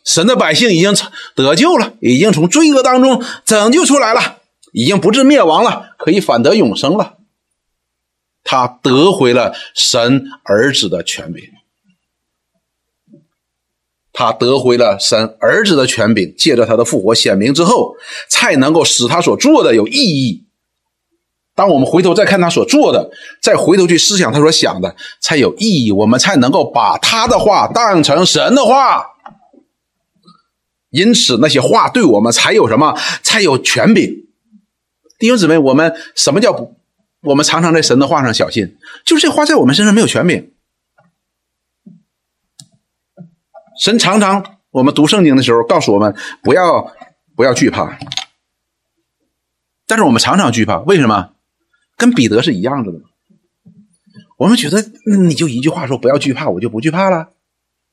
[0.03, 0.95] 神的百姓已经
[1.35, 4.39] 得救了，已经从罪恶当中拯救出来了，
[4.73, 7.17] 已经不至灭亡了，可以反得永生了。
[8.43, 11.43] 他得回了神儿子的权柄。
[14.11, 17.93] 他得回了神儿子的权柄，借着他的复活显明之后，
[18.27, 20.45] 才能够使他所做的有意义。
[21.59, 25.91] 当我们回头再看他所做的，再回头去思想他所想的，才有意义。
[25.91, 29.05] 我们才能够把他的话当成神的话。
[30.89, 32.97] 因此，那些话对我们才有什么？
[33.23, 34.09] 才有权柄。
[35.17, 36.77] 弟兄姊妹，我们什么叫不
[37.23, 38.77] 我们常常在神的话上小心？
[39.03, 40.53] 就是这话在我们身上没有权柄。
[43.81, 46.93] 神常常，我们读圣经的时候告诉我们不要
[47.35, 47.99] 不要惧怕，
[49.85, 51.31] 但是我们常常惧怕，为什么？
[51.99, 53.05] 跟彼得是一样子的吗？
[54.37, 54.83] 我们觉得
[55.27, 57.33] 你就一句话说不要惧怕，我就不惧怕了。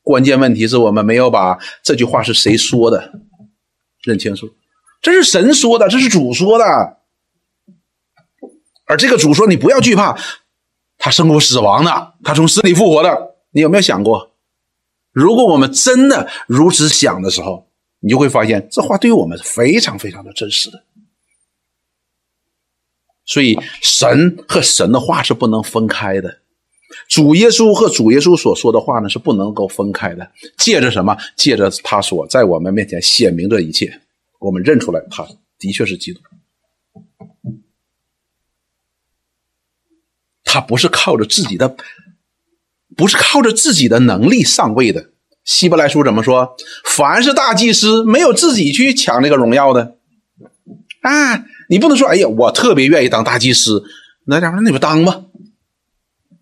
[0.01, 3.19] 关键问题是我们没有把这句话是谁说的
[4.01, 4.49] 认清楚，
[5.01, 6.63] 这是神说的，这是主说的，
[8.85, 10.17] 而这个主说你不要惧怕，
[10.97, 14.31] 他胜过死亡的，他从死里复活的，你有没有想过？
[15.11, 17.67] 如果我们真的如此想的时候，
[17.99, 20.81] 你就会发现这话对于我们是非常非常的真实的。
[23.27, 26.39] 所以，神和神的话是不能分开的，
[27.07, 30.31] 主耶稣和主耶稣所说的话呢是不能够分开的。
[30.57, 31.15] 借着什么？
[31.35, 34.01] 借着他所在我们面前显明这一切，
[34.39, 35.27] 我们认出来他
[35.59, 36.21] 的确是基督。
[40.43, 41.75] 他不是靠着自己的。
[42.95, 45.11] 不是靠着自己的能力上位的。
[45.43, 46.55] 希伯来书怎么说？
[46.83, 49.97] 凡是大祭司，没有自己去抢那个荣耀的
[51.01, 51.45] 啊！
[51.69, 53.83] 你不能说，哎呀，我特别愿意当大祭司，
[54.25, 55.25] 那家伙，那你就当吧。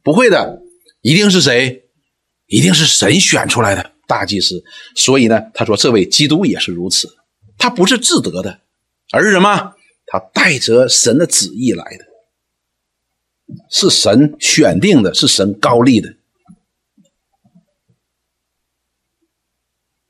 [0.04, 0.62] 不会的，
[1.02, 1.86] 一定是谁？
[2.48, 4.64] 一定是神选出来的大祭司。
[4.96, 7.10] 所以呢，他说，这位基督也是如此，
[7.58, 8.60] 他不是自得的，
[9.12, 9.74] 而是什么？
[10.06, 12.06] 他带着神的旨意来的，
[13.72, 16.14] 是神选定的，是神高立的。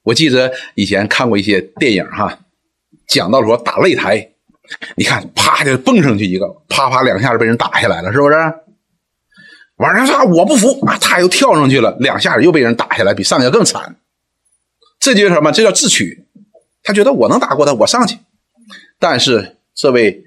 [0.04, 2.46] 我记得以前看过一些电影哈，
[3.08, 4.35] 讲到说打擂台，
[4.96, 8.36] 你看啪就蹦上去一个，啪啪两下就被人打下来了，是不是？
[9.78, 13.98] 晚上说我不服啊，他又跳上去了，两下又被人打下来，比上一个更惨。
[15.00, 15.52] 这就是什么？
[15.52, 16.26] 这叫智取。
[16.82, 18.20] 他觉得我能打过他，我上去。
[19.00, 20.24] 但是这位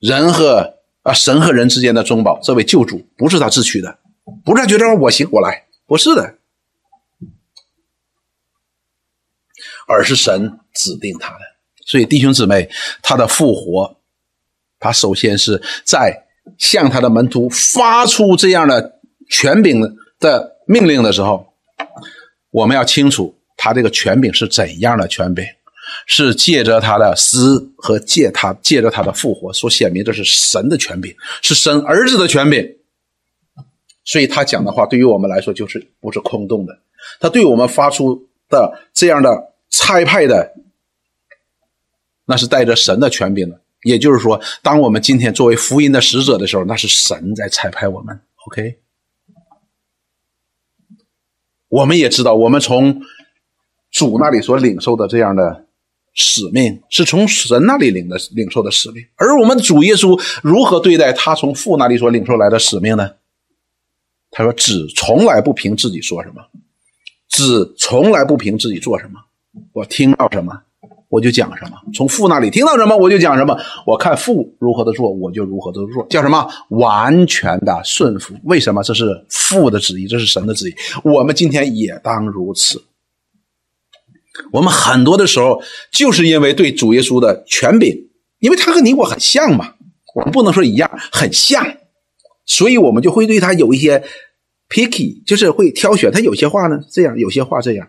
[0.00, 3.98] 人和啊神和人之间的中保，这位救主不是他智取的，
[4.44, 6.34] 不是他觉得我行我来，不是的。
[9.86, 11.40] 而是神指定他的，
[11.88, 12.68] 所以弟兄姊妹，
[13.00, 13.96] 他的复活，
[14.78, 16.26] 他首先是在
[16.58, 19.80] 向他的门徒发出这样的权柄
[20.20, 21.54] 的命令的时候，
[22.50, 25.42] 我们要清楚他这个权柄是怎样的权柄，
[26.04, 32.76] 是借着他的死和借他借着他的复活所显明，这是神的权柄，是神儿子的权柄。
[34.04, 36.78] 所以他讲的话对于我们来说就是不是空洞的，
[37.18, 39.54] 他对我们发出的这样的。
[39.70, 40.50] 差派的
[42.28, 43.60] 那是带着神的权柄的。
[43.82, 48.20] 也就是说，当我们今天作为福音的使者的时候，那是神在差派我们。
[48.46, 48.78] OK，
[51.68, 53.00] 我们也知道，我们从
[53.90, 55.66] 主那里所领受的这样的
[56.12, 59.04] 使命，是从神那里领的领受的使命。
[59.16, 63.10] 而我们主耶稣如何对待他从父那里所领受来的使命呢？
[64.30, 66.42] 他说：“子从来不凭自己说什么，
[67.28, 69.20] 子从来不凭自己做什么。
[69.72, 70.64] 我听到什么。”
[71.08, 73.58] 我就讲什么，从父那里听到什么，我就讲什么。
[73.86, 78.34] 我看父如何的做，我就如何的做，叫什么完全的顺服。
[78.44, 78.82] 为什么？
[78.82, 80.74] 这是父的旨意，这是神的旨意。
[81.02, 82.82] 我们今天也当如此。
[84.52, 89.74] 我们很多的时候，就是因为对主耶稣的权柄，因为他和你我很像嘛，
[90.14, 91.66] 我们不能说一样，很像，
[92.44, 94.04] 所以我们就会对他有一些
[94.68, 96.12] picky，就是会挑选。
[96.12, 97.88] 他有些话呢这样，有些话这样。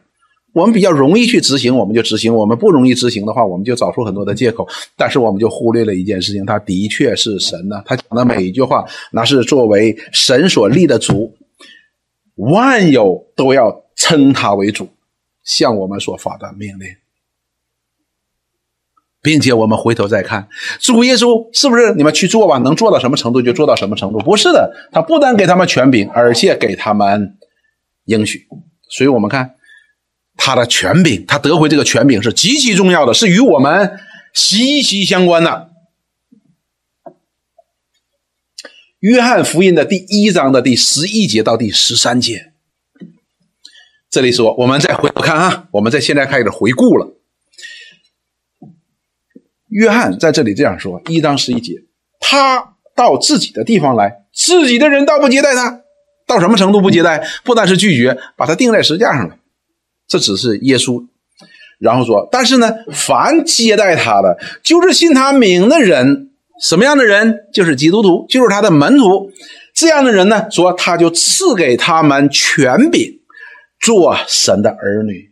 [0.51, 4.67] 我们比较容易去执行，我们就执行；我们不容易执行的话，我们就找出很多的借口。
[4.97, 7.83] 但是我们就忽略了一件事情：他的确是神呢。
[7.85, 11.31] 他讲的每一句话，那是作为神所立的主，
[12.35, 14.89] 万有都要称他为主，
[15.43, 16.87] 向我们所发的命令，
[19.21, 20.47] 并且我们回头再看
[20.79, 22.57] 主耶稣是不是你们去做吧？
[22.57, 24.17] 能做到什么程度就做到什么程度？
[24.19, 27.37] 不是的，他不但给他们权柄，而且给他们
[28.05, 28.47] 应许。
[28.89, 29.53] 所以我们看。
[30.41, 33.99] 他的权柄，他得回这个权柄是极其重要的，是与我们
[34.33, 35.69] 息息相关的。
[38.99, 42.53] 约翰福音的第一章的第十一节到第十三节，
[44.09, 47.13] 这里说，我们再回头看啊，我们在现在开始回顾了。
[49.67, 51.83] 约翰在这里这样说：一章十一节，
[52.21, 55.81] 他到自己的地方来，自己的人倒不接待他，
[56.25, 57.27] 到什么程度不接待？
[57.43, 59.38] 不但是拒绝，把他钉在石架上了。
[60.09, 61.05] 这只是耶稣，
[61.77, 67.45] 然后说，但是呢，凡接待他的，就是信他名的人，什么样的人？
[67.53, 69.31] 就是基督徒，就是他的门徒。
[69.73, 73.21] 这样的人呢，说他就赐给他们权柄，
[73.79, 75.31] 做神的儿女。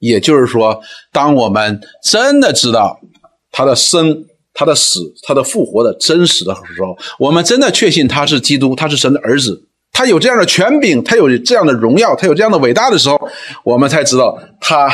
[0.00, 0.82] 也就是说，
[1.12, 3.00] 当我们真的知道
[3.52, 9.67] 他的生、他的死、他的复活的真实的时候，我们真的确信他是基督，他是神的儿子。
[9.90, 13.28] 他有这样的权柄，他有这样的荣耀，他有这样的伟大的时候，
[13.64, 14.88] 我们才知道他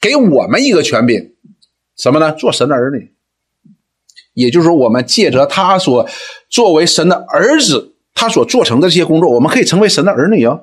[0.00, 1.32] 给我们一个权柄，
[1.96, 2.32] 什么呢？
[2.32, 3.12] 做神的儿女。
[4.32, 6.08] 也就是说，我们借着他所
[6.48, 10.62] 作为神的儿子，他所做成的这些工作，我们可以成为神的儿女哦。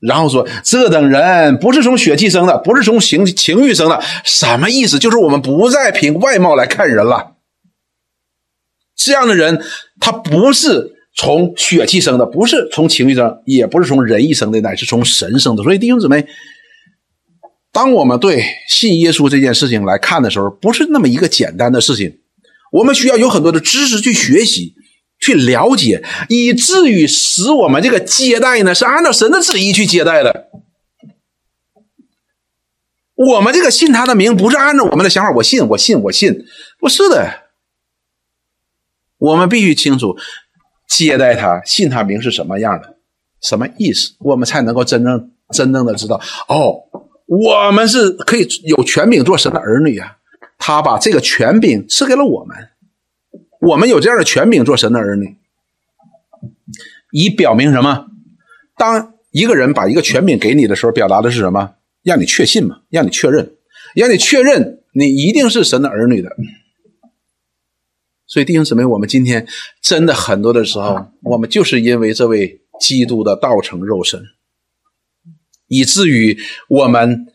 [0.00, 4.98] 然后说，这等人不是从血气生的，不是从情情欲生的，什么意思？
[4.98, 7.34] 就是我们不再凭外貌来看人了。
[8.96, 9.62] 这样的人，
[10.00, 10.96] 他不是。
[11.14, 15.62] 从血气生的，不是从情欲生，也不是从人意生的，乃是从神生的。
[15.62, 16.26] 所以弟兄姊妹，
[17.72, 22.20] 当我们对信耶稣这件事情来看的时候，不是那么一个简单的事情。
[22.72, 24.74] 我们需要有很多的知识去学习、
[25.20, 30.48] 去了解，以至于使我们这个接待呢，是按照神的旨意去接待的。
[33.16, 36.44] 我们这个信他的名，不是按照我们的想法，我信，我信，我信，
[36.78, 37.50] 不是的。
[39.18, 40.16] 我们必须清楚。
[40.90, 42.96] 接待他，信他名是什么样的，
[43.40, 46.82] 什么意思，我们才能够真正真正的知道哦，
[47.26, 50.16] 我们是可以有权柄做神的儿女啊。
[50.58, 52.56] 他把这个权柄赐给了我们，
[53.60, 55.36] 我们有这样的权柄做神的儿女，
[57.12, 58.08] 以表明什么？
[58.76, 61.76] 当一个人把一个权柄给你的时候，表达的是什么？
[62.02, 63.52] 让你确信嘛，让你确认，
[63.94, 66.30] 让你确认你一定是神的儿女的。
[68.30, 69.44] 所以弟兄姊妹，我们今天
[69.82, 74.22] 真的很多的时候，我们就是因为这位基督的道成肉身，
[75.66, 76.38] 以至于
[76.68, 77.26] 我们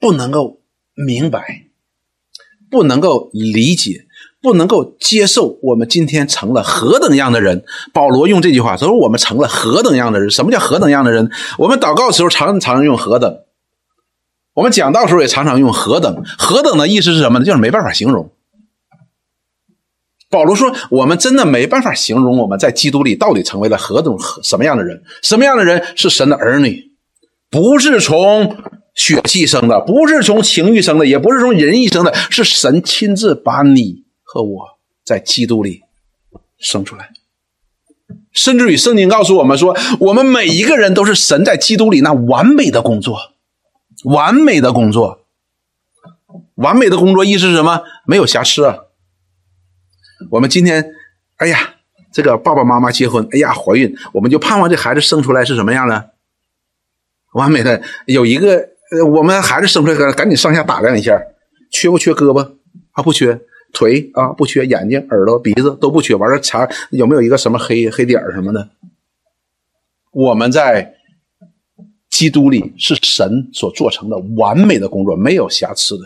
[0.00, 0.62] 不能够
[0.94, 1.66] 明白，
[2.70, 4.06] 不能够理解，
[4.40, 7.62] 不能够接受，我们今天成了何等样的人。
[7.92, 10.30] 保罗用这句话说：“我们成了何等样的人？
[10.30, 11.30] 什么叫何等样的人？
[11.58, 13.40] 我们祷告的时候常常用何等，
[14.54, 16.24] 我们讲道时候也常常用何等。
[16.38, 17.44] 何等的意思是什么呢？
[17.44, 18.32] 就是没办法形容。”
[20.30, 25.02] 保罗说：“我们真的没办法形容我们在基督里到底成为了何种什么样的人？
[25.22, 26.92] 什么样的人是神的儿女？
[27.48, 28.58] 不是从
[28.94, 34.64] 血气生的，不是从情欲生的，也不是从人意生的，是神亲自把你和我
[35.02, 35.80] 在基督里
[36.58, 37.08] 生出来。
[38.30, 43.18] 甚至于圣经告诉我们说，我们每一个人都是神在基督里那完美的工作，
[44.04, 45.20] 完美的工作，
[46.56, 47.80] 完美的工作意思是什么？
[48.04, 48.80] 没有瑕疵啊。”
[50.30, 50.92] 我们今天，
[51.36, 51.74] 哎呀，
[52.12, 56.10] 这个爸爸妈妈结婚，哎呀，怀孕，我们就盼望这孩子生出来是什么样的？
[57.34, 61.20] 完美的，有一个，呃，我们孩子生出来，赶紧上下打量一下，
[61.70, 62.56] 缺不缺胳膊
[62.92, 63.02] 啊？
[63.02, 63.40] 不缺。
[63.70, 66.14] 腿啊，不缺；眼睛、耳朵、鼻子都不缺。
[66.14, 68.70] 完了，查有没有一个什么黑黑点什么的？
[70.10, 70.94] 我们在
[72.08, 76.04] 基督里是神所做成的完美的工作，没有瑕疵的。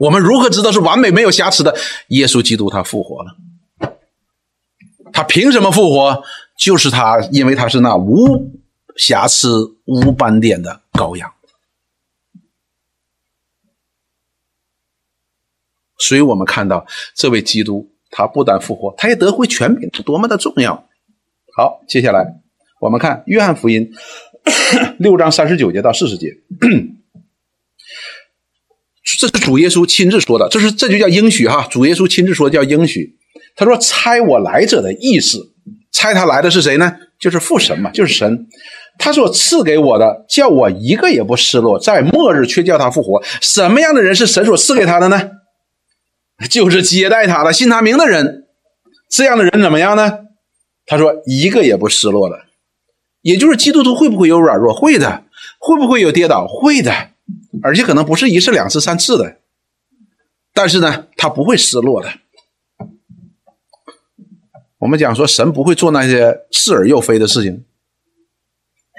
[0.00, 1.76] 我们如何知道是完美没有瑕疵的？
[2.08, 3.36] 耶稣基督他复活了，
[5.12, 6.22] 他凭什么复活？
[6.56, 8.50] 就是他，因为他是那无
[8.96, 11.30] 瑕疵、无斑点的羔羊。
[15.98, 20.88] 所以我们看到这位基督，他不但复活，他也得回权柄，是多么的重要。
[21.54, 22.40] 好，接下来
[22.80, 23.92] 我们看约翰福音
[24.98, 26.38] 六章三十九节到四十节，
[29.18, 31.66] 这是主耶稣亲自说的，这是这就叫应许哈。
[31.70, 33.16] 主耶稣亲自说叫应许，
[33.56, 35.38] 他说：“猜我来者的意思，
[35.92, 36.94] 猜他来的是谁呢？
[37.18, 38.46] 就是父神嘛，就是神。
[38.98, 43.22] 他所赐给我的，叫我一个也不失落，在末日却叫他复活。
[43.40, 45.30] 什么样的人是神所赐给他的呢？”
[46.48, 48.44] 就是接待他的信他名的人，
[49.10, 50.10] 这样的人怎么样呢？
[50.86, 52.36] 他说一个也不失落的，
[53.20, 54.72] 也就是基督徒会不会有软弱？
[54.72, 55.24] 会的，
[55.58, 56.46] 会不会有跌倒？
[56.46, 56.92] 会的，
[57.62, 59.38] 而且可能不是一次、两次、三次的，
[60.54, 62.08] 但是呢，他不会失落的。
[64.78, 67.64] 我们讲说神不会做那些似而又非的事情，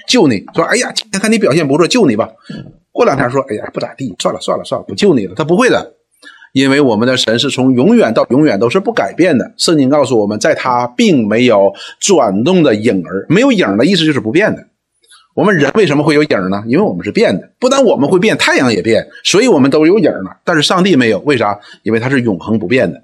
[0.08, 2.30] 救你说哎呀，今天看你表现不错，救你吧。
[2.92, 5.34] 过两天说哎呀不咋地，算了算了算了，不救你了。
[5.36, 5.96] 他不会的。
[6.54, 9.54] 因为我们的神是从永远到永远都是不改变的。
[9.58, 14.68] 圣经告诉我们，在他并没有转动的影儿，没有影儿的意思就是不变的。
[15.34, 16.62] 我们人为什么会有影呢？
[16.68, 17.52] 因为我们是变的。
[17.60, 20.38] 不但我们会变，太阳也变，所以我们都有影了。
[20.44, 21.58] 但是上帝没有，为啥？
[21.84, 23.02] 因为他是永恒不变的。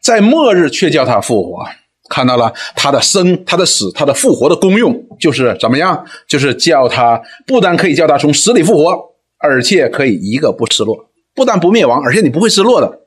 [0.00, 1.64] 在末日却叫他复活，
[2.08, 6.06] 看到了他的生、他的死、他的复活的功用，就是怎么样？
[6.28, 8.96] 就是叫他不但可以叫他从死里复活，
[9.38, 11.10] 而且可以一个不失落。
[11.34, 13.00] 不但不灭亡，而且你不会失落的，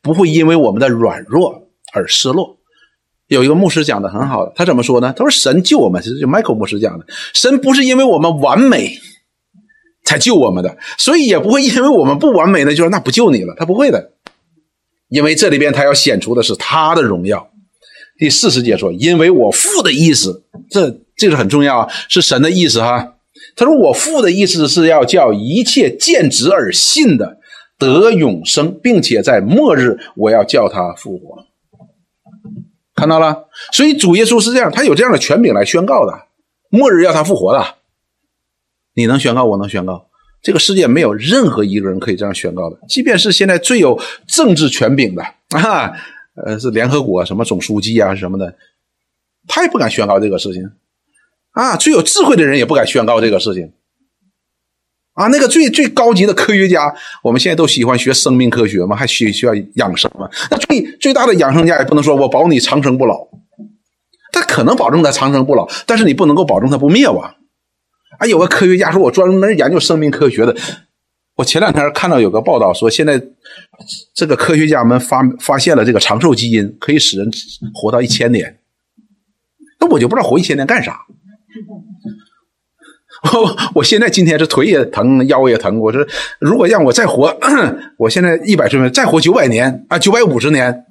[0.00, 2.58] 不会因为我们的软弱而失落。
[3.32, 5.12] 有一个牧师讲的很好，他怎么说呢？
[5.16, 8.98] 他说：“神救我们，其实就 Michael 牧师讲的，神不是因为我们完美
[10.04, 13.54] 才救我们的，所以也不会因为我们不完美呢，就说那不救你了。
[13.56, 14.12] 他不会的，
[15.08, 17.48] 因为这里边他要显出的是他的荣耀。
[18.18, 23.14] 第四十节说：因为我父的意思，这这是很重要啊，是神的意思哈。”
[23.56, 27.38] 他说：“我父的意思是要叫一切见子而信的
[27.78, 31.46] 得永生，并且在末日我要叫他复活。
[33.02, 36.12] 看到了，所以主耶稣是这样，他有这样的权柄来宣告的，
[36.68, 37.74] 末日要他复活的。
[38.94, 40.06] 你能宣告，我能宣告，
[40.40, 45.92] 这个世界没有任何一个人可以这样宣告的，即便是现在最有政治权柄的啊，
[46.46, 48.54] 呃，是联合国什么总书记啊什么的，
[49.48, 50.62] 他也不敢宣告这个事情。”
[51.50, 53.72] 啊，最有智慧的人也不敢宣告这个事情。
[55.14, 60.28] 啊，那个最最高级的科学家，我们现在都喜欢学生命科学嘛，还需需要养生嘛？
[60.50, 63.28] 那最最大的养生家也不能说我保你长生不老，
[64.32, 67.34] 他可能保证他长生不老，但是你不能够保证他不灭亡。
[68.18, 70.56] 啊，有个科学家说，我专门研究生命科学的。
[71.34, 73.20] 我前两天看到有个报道说，现在
[74.14, 77.30] 这个科学家们发发现了这个长寿基因，可以使人
[77.74, 78.58] 活到一千年。
[79.80, 81.00] 那我就不知道活一千年干啥。
[83.22, 85.78] 我 我现在今天这腿也疼，腰也疼。
[85.78, 86.04] 我说，
[86.40, 87.36] 如果让我再活，
[87.96, 90.86] 我现在一百岁，再活九百年啊，九百五十年，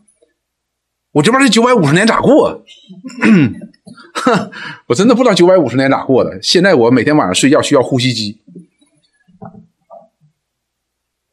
[1.12, 2.64] 我这边这九百五十年咋过？
[4.88, 6.40] 我真的不知道九百五十年咋过的。
[6.42, 8.40] 现在我每天晚上睡觉需要呼吸机，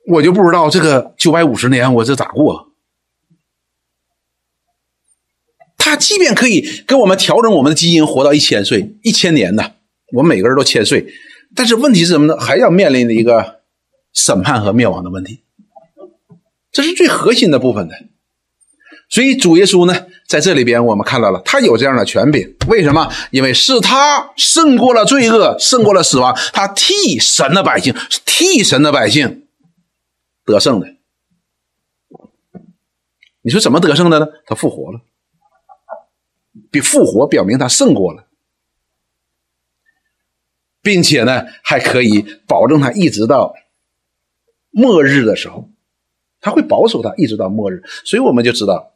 [0.09, 2.73] 我就不知道这个九百五十年我这咋过。
[5.77, 9.77] 他即便可以给我们调整我们的基因，活到一千岁、一千年的，
[10.13, 11.07] 我们每个人都千岁，
[11.55, 12.37] 但是问题是什么呢？
[12.39, 13.61] 还要面临的一个
[14.13, 15.43] 审判和灭亡的问题，
[16.73, 17.95] 这是最核心的部分的。
[19.11, 22.57] 所以主耶稣呢，在这里边我们看到了，他有这样的权柄。
[22.69, 23.11] 为什么？
[23.31, 27.95] 因为是他胜过了罪恶，胜过了死亡，他替神的百姓，
[28.27, 29.47] 替神的百姓
[30.45, 30.95] 得胜的。
[33.41, 34.27] 你说怎么得胜的呢？
[34.47, 35.01] 他复活了。
[36.71, 38.28] 比复活表明他胜过了，
[40.89, 43.55] 并且呢，还可以保证他一直到
[44.71, 45.69] 末日的时候，
[46.41, 47.83] 他会保守他一直到末日。
[48.07, 48.95] 所以我们就知道，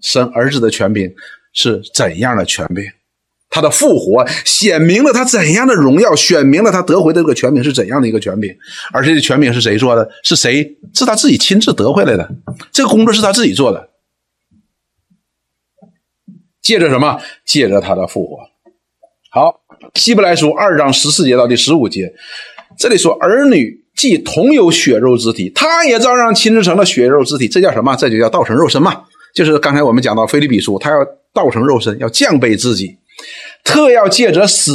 [0.00, 1.14] 生儿子的权柄
[1.52, 2.82] 是怎样的权柄，
[3.48, 8.52] 他的复活显明了他怎样的荣耀，显明了他得回的这个权柄是怎样的一个权柄。
[8.92, 10.10] 而这个权柄是谁做的？
[10.24, 10.76] 是谁？
[10.92, 12.28] 是他自己亲自得回来的。
[12.72, 13.88] 这个工作是他自己做的。
[16.60, 17.20] 借着什么？
[17.44, 18.50] 借着他的复活。
[19.30, 19.63] 好，
[19.94, 22.12] 希伯来书二章十四节到第十五节，
[22.78, 27.94] 这里说儿女既同有血肉之体，他也照样亲自成了血肉之体，这叫什么？
[27.96, 29.02] 这就叫道成肉身嘛。
[29.34, 32.96] 就是刚才我们讲到菲利比书，他要道成肉身，要降卑自己，
[33.64, 34.72] 特要借着死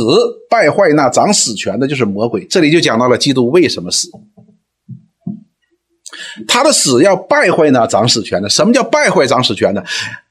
[0.49, 2.45] 败坏那掌死权的，就是魔鬼。
[2.45, 4.10] 这里就讲到了基督为什么死，
[6.47, 8.49] 他的死要败坏那掌死权的。
[8.49, 9.84] 什么叫败坏掌死权的？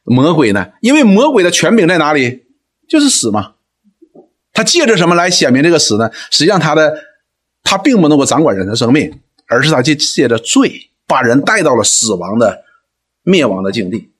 [0.05, 0.66] 魔鬼呢？
[0.81, 2.45] 因为魔鬼的权柄在哪里？
[2.89, 3.53] 就是死嘛。
[4.59, 6.11] 他借着什么来显明这个死呢？
[6.33, 6.93] 实际上，他的
[7.63, 9.09] 他并不能够掌管人的生命，
[9.47, 12.65] 而是他借借着罪把人带到了死亡的
[13.23, 14.11] 灭亡的境地。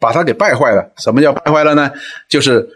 [0.00, 0.92] 把他给败坏了。
[0.96, 1.88] 什么叫败坏了呢？
[2.28, 2.68] 就是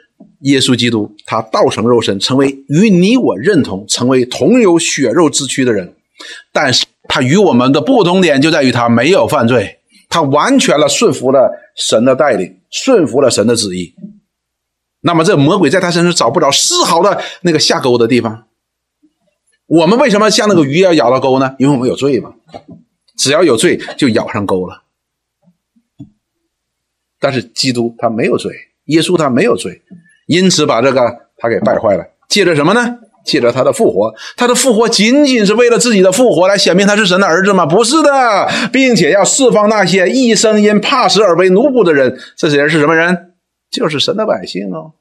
[0.42, 5.96] 耶稣基督，他道成肉身，成为与你我认同，成为同有血肉之躯的人。
[6.52, 13.92] 但是他与我们的不同点就在于他没有犯罪，他完全了顺服了神的带领，顺服了神的旨意。
[15.08, 18.44] 那么这魔鬼在他身上找不着丝毫的那个下钩的地方。
[19.66, 21.56] 我们为什么像那个鱼要咬到钩呢？
[21.58, 22.34] 因为我们有罪嘛。
[23.16, 24.82] 只要有罪，就咬上钩了。
[27.18, 28.52] 但是基督他没有罪，
[28.84, 29.80] 耶稣他没有罪，
[30.26, 31.00] 因此把这个
[31.38, 32.04] 他给败坏了。
[32.28, 32.98] 借着什么呢？
[33.24, 34.14] 借着他的复活。
[34.36, 37.64] 他的复活仅仅是为了自己的复活来显明他是神的儿子吗？
[37.64, 42.18] 不是的，并且要释放那些一生因怕死而为奴仆的人。
[42.36, 43.32] 这些人是什么人？
[43.70, 44.92] 就是神的百姓哦。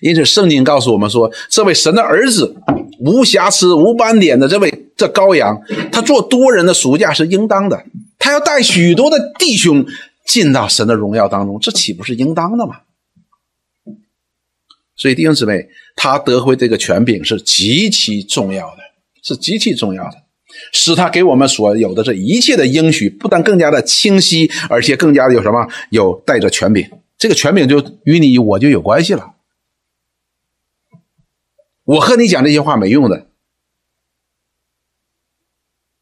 [0.00, 2.54] 因此，圣经告诉我们说，这位神的儿子，
[3.00, 5.60] 无瑕疵、无斑点的这位这羔羊，
[5.90, 7.84] 他做多人的赎价是应当的。
[8.18, 9.86] 他要带许多的弟兄。
[10.26, 12.76] 进到神的荣耀当中，这岂不是应当的吗？
[14.94, 15.66] 所以弟兄姊妹，
[15.96, 18.76] 他得回这个权柄是极其重要的，
[19.24, 20.12] 是极其重要的，
[20.72, 25.66] 使他给我们所有的这一切的应许，不但更加的清晰，而且更加的有什么？
[25.90, 29.34] 有带着权柄，这个权柄就与你我就有关系了。
[31.90, 33.26] 我和你讲这些话没用的，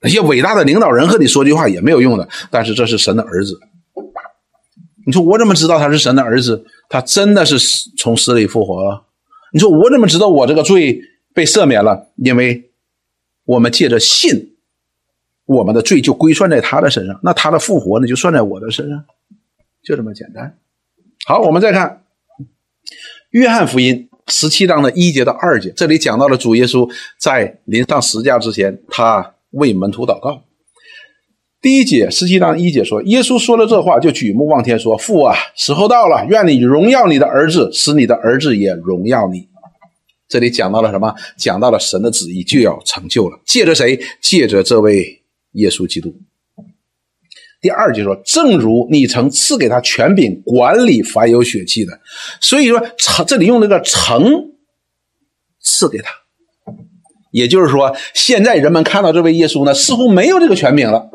[0.03, 3.59] 那些伟大的领导人和你说句话也没有用的，但是这是神的儿子。
[5.07, 6.67] 你说我怎么知道他是神的儿子？
[6.91, 7.59] 他真的是
[7.97, 9.07] 从死里复活了。
[9.51, 11.01] 你说我怎么知道我这个罪
[11.33, 12.11] 被赦免了？
[12.17, 12.71] 因为
[13.45, 14.57] 我们借着信，
[15.47, 19.07] 我们的罪就归算在他的身上，那他的复活呢，就算在我的身上，
[19.83, 20.59] 就这么简单。
[21.25, 22.05] 好，我们再看
[23.31, 30.43] 约翰福音十七章的一节到二节，这里讲到了主耶稣在临上十架之前，他为门徒祷告。
[31.61, 39.49] 第一节，十七章一节说，耶稣说了这话，就举目望天说：“父啊，时候到了，愿你荣耀你的儿子，使你的儿子也荣耀你。”
[40.29, 41.13] 这里讲到了什么？
[41.37, 43.99] 讲到了神的旨意就要成就了，借着谁？
[44.21, 45.23] 借着这位
[45.53, 46.15] 耶稣基督。
[47.61, 52.01] 第二节说：“正如你曾赐给他权柄管理凡有血气的，
[52.41, 54.53] 所以说成这里用这个成
[55.61, 56.11] 赐给他，
[57.31, 61.11] 也就是说，现在人们看到这位耶稣呢，似乎没有这个权柄了。”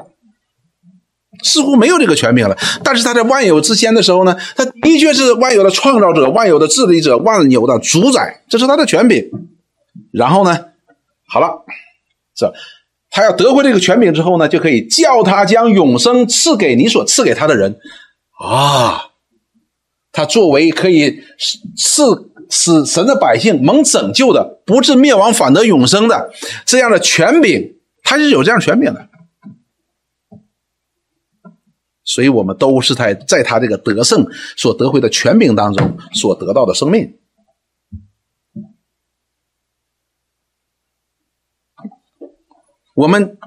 [1.44, 9.30] 似乎没有这个权柄了，但是他在万有之先的时候呢，他的确是万有的创造者、万有的治理者、万有的主宰，这是他的权柄。
[10.12, 10.68] 然后呢，
[11.28, 11.66] 好了，
[12.34, 12.54] 这
[13.16, 17.78] 他要得回这个权柄之后呢，就可以叫他将永生赐给你所赐给他的人
[18.40, 19.06] 啊。
[20.12, 21.22] 他作为可以
[21.78, 26.32] 赐使神的百姓蒙拯救的，不致灭亡反得永生的
[26.66, 29.08] 这样的权柄，他是有这样权柄的。
[32.04, 37.16] 所以我们都是在在他这个得胜所得回的权柄当中所得到的生命。
[42.94, 43.38] 我们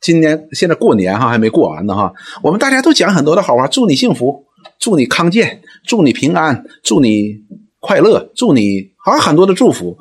[0.00, 2.12] 今年现在过年哈还没过完呢哈，
[2.42, 4.46] 我们大家都讲很多的好话，祝你幸福，
[4.78, 7.44] 祝你康健，祝你平安，祝你
[7.80, 9.98] 快乐，祝你好像很多的祝福。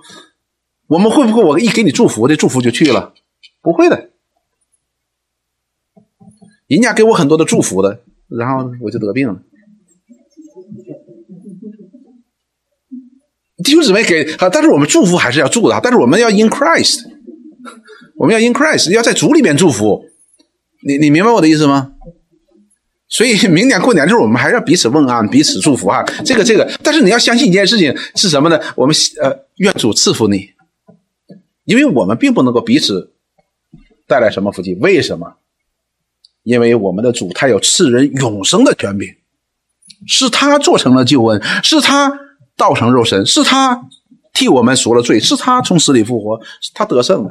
[0.88, 3.14] 我们会不会我一给你祝福，这祝福就去了？
[3.62, 4.10] 不会的。
[6.68, 9.42] 人家给我很多的祝福的，然后我就得病了。
[13.64, 17.04] 弟兄姊妹给啊，但是我们祝福还是要祝的，但是我们要 in Christ，
[18.26, 20.04] 我们要 in Christ，要在主里面祝福。
[20.84, 21.92] 你你明白我的意思吗？
[23.08, 26.04] 所以明年过年的时候，我们还是要彼此问安，彼此祝福啊。
[26.26, 28.60] 这个这个，但是你要相信一件事情是什么呢？
[28.76, 30.50] 我们呃，愿主赐福你，
[31.66, 33.14] 因为我们并不能够彼此
[34.08, 34.74] 带来什么福气。
[34.82, 35.36] 为什么？
[36.42, 39.08] 因为我们的主他有赐人永生的权柄，
[40.08, 42.12] 是他做成了救恩，是他
[42.58, 43.88] 道成肉身，是他
[44.34, 46.42] 替我们赎了罪，是他从死里复活，
[46.74, 47.30] 他得胜了，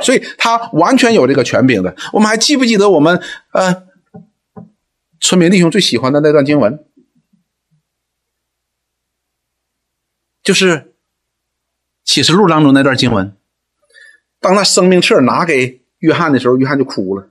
[0.00, 1.94] 所以他完全有这个权柄的。
[2.12, 3.20] 我们还记不记得我们
[3.52, 3.84] 呃
[5.20, 6.84] 村民弟兄最喜欢的那段经文？
[10.42, 10.94] 就是
[12.04, 13.36] 启示录当中那段经文。
[14.40, 17.30] 当他生命册拿给约翰的时候，约翰就哭了。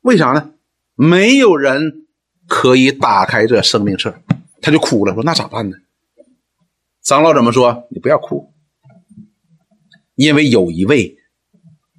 [0.00, 0.52] 为啥呢？
[0.94, 2.06] 没有人
[2.46, 4.14] 可以打开这生命册，
[4.62, 5.76] 他就哭了，说：“那咋办呢？”
[7.02, 7.88] 长老怎么说？
[7.90, 8.52] 你不要哭，
[10.14, 11.18] 因为有一位，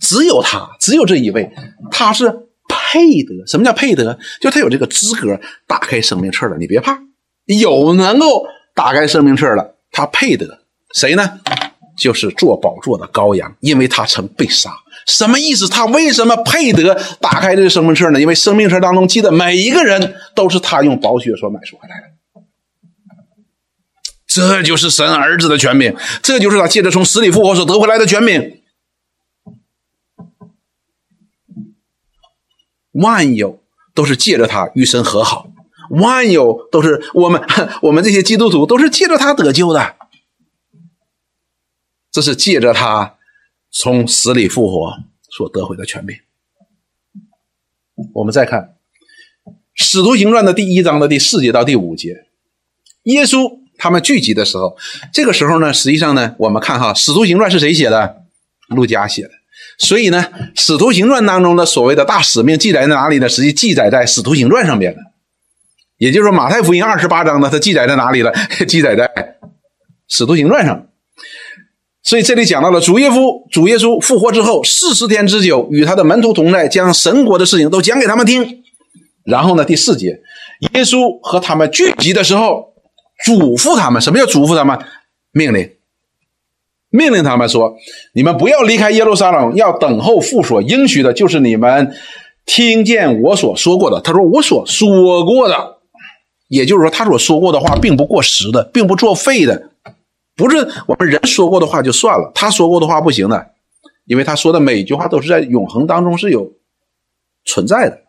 [0.06, 1.52] 只有他，只有这一位，
[1.90, 2.30] 他是
[2.70, 3.34] 配得。
[3.48, 4.20] 什么叫配得？
[4.40, 6.56] 就他有这个资格打开生命册了。
[6.58, 7.00] 你别怕，
[7.46, 8.46] 有能够
[8.76, 10.60] 打开生命册了，他配得。
[10.94, 11.40] 谁呢？
[11.98, 14.70] 就是做宝座的羔羊，因为他曾被杀。
[15.08, 15.68] 什么意思？
[15.68, 18.22] 他为什么配得打开这个生命册呢？
[18.22, 22.08] 因为生命册当中记的每一个人都是他用宝血所买赎回来的。
[24.28, 28.62] 这就是神儿子的权柄，这就是他借着从死里复活所得回来的权柄。
[32.96, 33.62] 万有
[33.94, 35.50] 都是借着他与神和好，
[35.90, 37.42] 万有都是我们
[37.84, 39.96] 我们这些基督徒都是借着他得救的。
[42.12, 43.16] 这是借着他
[43.70, 44.98] 从死里复活
[45.30, 46.18] 所得回的权柄。
[48.14, 48.76] 我们再看
[49.74, 52.26] 《使徒行传》的第一章的第四节到第五节，
[53.04, 54.78] 耶稣他们聚集的时候，
[55.12, 58.24] 这个时候呢，实际上呢，我们看哈，《使徒行传》是谁写的？
[58.70, 59.32] 路加写的。
[59.78, 63.28] 所以呢，《使徒行传》当中的所谓的大使命记载在哪里呢？
[63.28, 65.00] 实际记载在《使徒行传》上边的。
[65.98, 68.32] 也就是说，《马太福音》二十八章呢，它记载在哪里了？
[68.68, 69.06] 记载在
[70.08, 70.88] 《使徒行传》上。
[72.04, 78.64] 所以这里讲到了主耶稣，主耶稣复活之后四十天之久，与他的门徒同在，将神国的事情都讲给他们听。
[79.24, 80.20] 然后呢，第四节，
[80.74, 82.74] 耶稣和他们聚集的时候，
[83.26, 84.78] 嘱咐他们，什么叫嘱咐他们？
[85.32, 85.70] 命令，
[86.96, 87.76] 命令他们说：
[88.14, 91.94] 你们不要离开耶路撒冷，要等候父所应许的，就是你们
[92.46, 94.00] 听见我所说过的。
[94.02, 95.78] 他说我所说过的，
[96.48, 99.70] 也就是说他所说过的话，并不过时的，并不作废的。
[100.36, 103.48] 不是我们人说过的话就算了，他说过的话不行的，
[104.06, 106.52] 因为他说的每一句话都是在永恒当中是有
[107.46, 108.00] 存在的。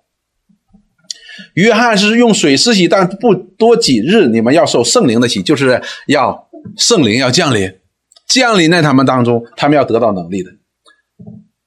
[1.54, 7.70] 约翰是用水施洗，但不多几日，你们要受圣灵的洗，就是要圣灵要降临，
[8.26, 10.50] 降临在他们当中，他们要得到能力的。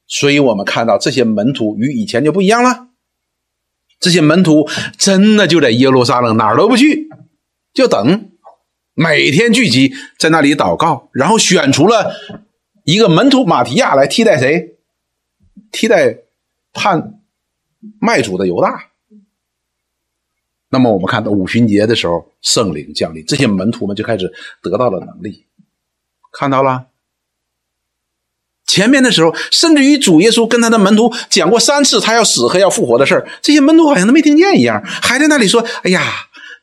[0.08, 2.88] 所以我们看到这些门徒与以前就不一样了，
[4.00, 7.10] 这些门徒真的就在耶路撒冷哪儿都不去，
[7.74, 8.32] 就等。
[8.94, 12.14] 每天聚集在那里祷告，然后选出了
[12.84, 14.76] 一个门徒马提亚来替代谁？
[15.72, 16.18] 替代
[16.74, 17.22] 叛
[18.02, 18.90] 卖主的犹大。
[20.70, 25.46] 那么我们看到五旬节的时候，圣灵降临，这些门徒们就开始得到了能力。
[26.32, 26.86] 看到了
[28.66, 36.02] 前面的时候，甚至于主耶稣跟他的门徒讲过三次他要死和要复活的事，这些门徒好像都没听见一样，还在那里说：“哎呀，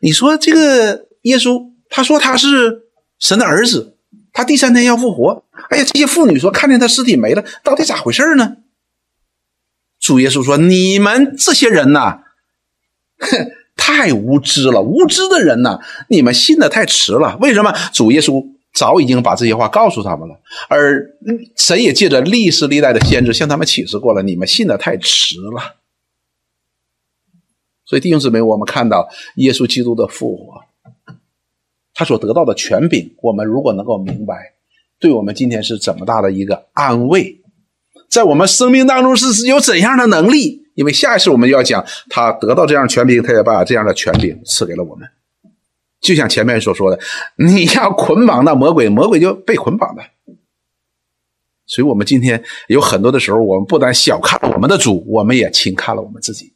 [0.00, 2.82] 你说这个耶稣。”他说他是
[3.20, 3.96] 神的儿子，
[4.32, 5.44] 他第三天要复活。
[5.70, 8.56] 哎呀，这些妇女说看见他尸体没了，到底咋回事呢？
[10.00, 12.22] 主耶稣说：“你们这些人呐，
[13.18, 14.82] 哼， 太无知了！
[14.82, 17.36] 无知的人呐，你们信的太迟了。
[17.40, 17.72] 为什么？
[17.92, 18.44] 主耶稣
[18.76, 21.16] 早已经把这些话告诉他们了，而
[21.56, 25.76] 神也借着历世历代的先知向他们启示过了，你们信的太迟了。
[27.86, 30.60] 所以弟兄姊妹，我们看到耶稣基督的复活。”
[31.98, 34.52] 他所得到的权柄，我们如果能够明白，
[34.98, 37.40] 对我们今天是怎么大的一个安慰，
[38.10, 40.66] 在我们生命当中是有怎样的能力？
[40.74, 45.08] 因为下一次我们要讲，他得到这样权柄，他也把这样的权柄赐给了我们。
[46.06, 46.98] 就像前面所说的，
[47.36, 50.02] 你要捆绑那魔鬼，魔鬼就被捆绑了。
[51.66, 56.54] 所以，我们今天有很多的时候，我们不但小看了我们的主，我们也轻看了我们自己。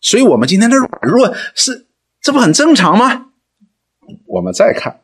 [0.00, 1.88] 所以，我们今天的软弱是。
[2.24, 3.32] 这不很正常吗？
[4.26, 5.00] 我们再看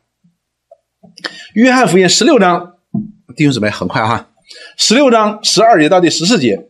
[1.53, 2.77] 《约翰福音》十六章，
[3.35, 4.29] 弟兄姊妹，很快哈，
[4.77, 6.69] 十六章十二节到第十四节，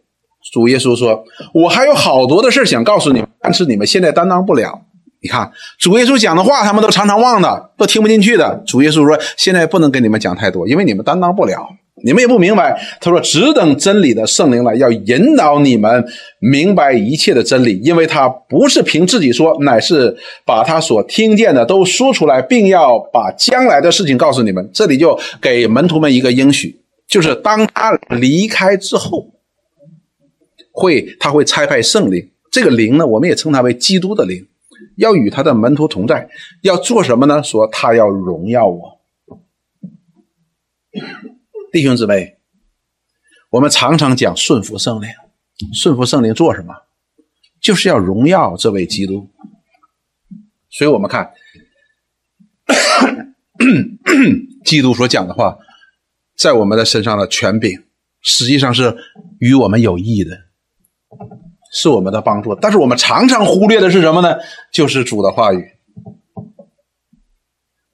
[0.52, 4.84] 主耶稣说：“我还有好多的事想告诉你们，但是你们现在担当不了。”
[5.22, 8.64] 你看，主耶稣讲的话，他们都常常忘的，都听不进去的。
[8.66, 11.68] 主耶稣说：“现在不能跟你们讲太多，因为你们担当不了。”
[12.02, 16.06] 你们也不明白，他说：“只等真理的圣灵来，要引导你们
[16.40, 20.16] 明白一切的真理，因为他不是凭自己说，乃是
[20.46, 29.28] 把他所听见的都说出来，并要把将来的事情告诉你们。”这里就给门徒们一个应许，就是当他离开之后，
[30.72, 34.48] 会他会差派圣灵，这个灵呢，我们也称它为基督的灵，
[34.98, 36.30] 要与他的门徒同在，
[36.62, 37.42] 要做什么呢？
[37.44, 39.00] 说他要荣耀我。
[41.72, 42.38] 弟兄姊妹，
[43.50, 45.10] 我们常常讲顺服圣灵，
[45.74, 46.74] 顺服圣灵做什么？
[47.62, 49.30] 就是要荣耀这位基督。
[50.70, 51.32] 所以，我们看
[54.64, 55.58] 基督所讲的话，
[56.36, 57.84] 在我们的身上的权柄，
[58.22, 58.96] 实际上是
[59.40, 60.46] 与我们有益的，
[61.72, 62.56] 是我们的帮助。
[62.56, 64.38] 但是我们常常忽略的是什么呢？
[64.72, 65.66] 就是主的话语。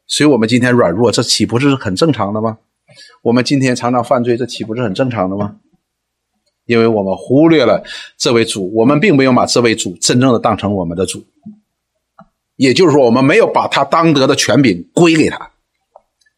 [0.07, 2.57] 所以，我们今天软弱，这岂不是很正常的吗？
[3.23, 5.55] 我们今天常常犯罪，这岂不是很正常的吗？
[6.65, 7.83] 因为我们忽略了
[8.17, 11.23] 这位主，我们并没有把这位主真正的当成我们的主，
[12.55, 15.51] 也就是说，我们没有把他当得的权柄归给他。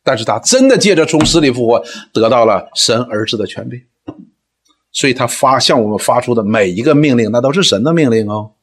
[0.04, 1.84] 但是他真的借着从死里复活，
[2.14, 3.82] 得到了神儿子的权柄，
[4.98, 8.54] 所以他发向我们发出的每一个命令，那都是神的命令哦，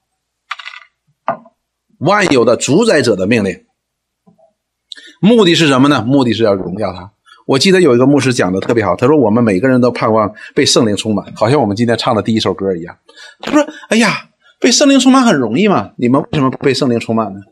[1.98, 3.64] 万有的主宰者的命令。
[5.20, 6.02] 目的是什么呢？
[6.04, 7.12] 目的是要荣耀他。
[7.46, 12.98] 我记得有一个牧师讲的特别好，他说：“我们每个人都盼望被圣灵充满，好像我们今天唱的第一首歌一样。”
[13.38, 17.42] 他说：“哎呀，被圣灵充满很容易嘛，你们为什么不被圣灵充满呢？”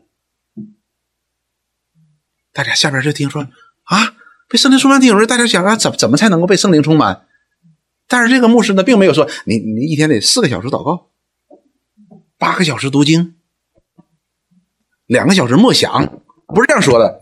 [2.51, 3.43] 大家下边就听说
[3.83, 4.13] 啊，
[4.49, 7.25] 被圣灵充满挺容易，大家想啊，怎怎么才能够被圣灵充满？
[8.07, 11.07] 但是这个牧师呢，并没有说你你一天得四个小时祷告，
[12.37, 13.35] 八个小时读经，
[15.05, 17.21] 两个小时默想，不是这样说的。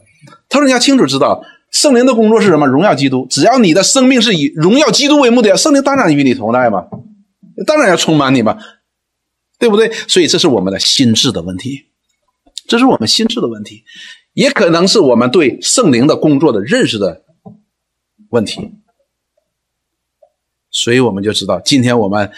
[0.50, 1.44] 他说你要清楚知道。
[1.72, 2.68] 圣灵的工作是什么？
[2.68, 3.26] 荣耀基督。
[3.30, 6.88] 只要你的生命是以荣耀基督为目的，圣灵当然与你同在嘛，
[7.66, 8.58] 当然要充满你嘛，
[9.58, 9.90] 对不对？
[10.06, 11.86] 所以这是我们的心智的问题，
[12.68, 13.86] 这是我们心智的问题，
[14.34, 17.24] 也可能是我们对圣灵的工作的认识的
[18.32, 18.74] 问题。
[20.72, 22.32] 所以我们就知道，今天我们。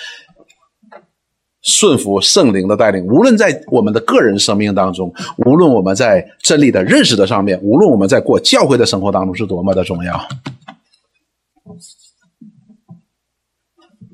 [1.66, 5.14] 顺服圣灵的带领，无论在我们的个人生命当中，
[5.46, 10.18] 无论我们在真理的认识的上面，无论我们在过教会的生活当中，是多么的重要。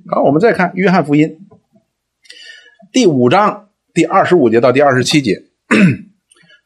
[0.06, 1.40] 好，我们再看约翰福音
[2.92, 5.42] 第五章第二十五节到第二十七节。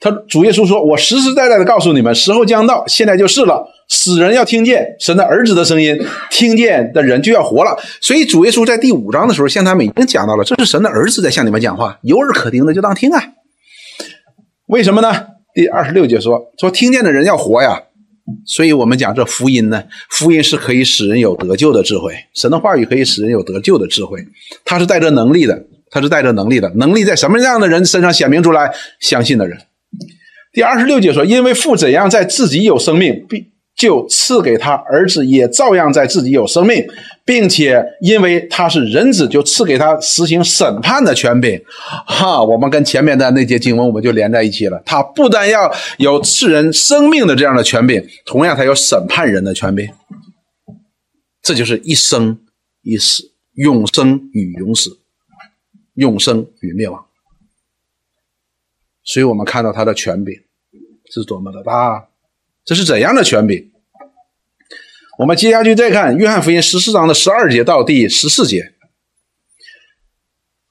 [0.04, 3.66] 他主耶稣说：“我实实在在的告诉你们，时候将到，现在就是了。
[3.88, 5.98] 死人要听见神的儿子的声音，
[6.30, 7.78] 听见的人就要活了。
[8.02, 13.24] 所以主耶稣在第五章的时候，向他们已经讲到了，这是神的儿子在向你们讲话，有耳可听的就当听啊。
[14.68, 15.10] 为什么呢？
[15.54, 17.84] 第二十六节说说听见的人要活呀。
[18.46, 24.20] 所以我们讲这福音呢，福音是可以使人有得救的智慧，神的话语可以使人有得救的智慧，
[24.66, 28.70] 它是带着能力的，它是带着能力的，能力在什么样的人身上显明出来？
[29.00, 29.58] 相信的人。”
[30.54, 33.44] 第二十六节说：“因为父怎样在自己有生命，必
[33.76, 36.86] 就赐给他儿子，也照样在自己有生命，
[37.26, 41.60] 并且因为他是人子，就赐给他实行审判的权柄。”
[42.06, 44.80] 哈，我们跟前面的那节经文我们就连在一起了。
[44.86, 49.90] 他不但要有赐人生命的这样的权柄，同样他有审判人的权柄。
[51.42, 52.38] 这就是一生
[52.84, 53.24] 一死，
[53.56, 54.92] 永生与永死，
[55.96, 57.04] 永生与灭亡。
[59.04, 60.34] 所以我们看到他的权柄
[61.12, 62.08] 是多么的大，
[62.64, 63.70] 这是怎样的权柄？
[65.20, 68.74] 我们接下去再看约翰福音十四章的十二节到第十四节，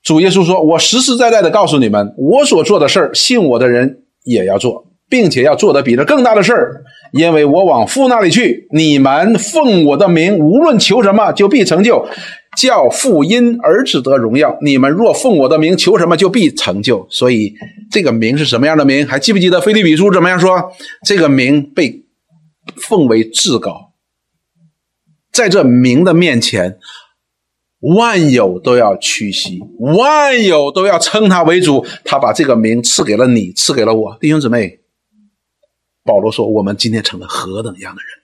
[0.02, 8.66] 主耶稣说：“我实实在在的告诉你们，我所做的事儿，信我的人也要做，并且要做的比这更大的事儿，因为我往父那里去。
[8.72, 12.04] 你们奉我的名，无论求什么，就必成就。”
[12.56, 14.58] 叫父因儿子得荣耀。
[14.62, 17.06] 你们若奉我的名求什么，就必成就。
[17.10, 17.54] 所以
[17.90, 19.06] 这个名是什么样的名？
[19.06, 20.72] 还记不记得菲利比书怎么样说？
[21.06, 22.04] 这个名被
[22.76, 23.92] 奉为至高，
[25.32, 26.78] 在这名的面前，
[27.96, 31.84] 万有都要屈膝，万有都要称他为主。
[32.04, 34.80] 他把这个名赐给了你，赐给了我，弟兄姊妹。
[36.04, 38.21] 保罗说：“我们今天成了何等样的人？”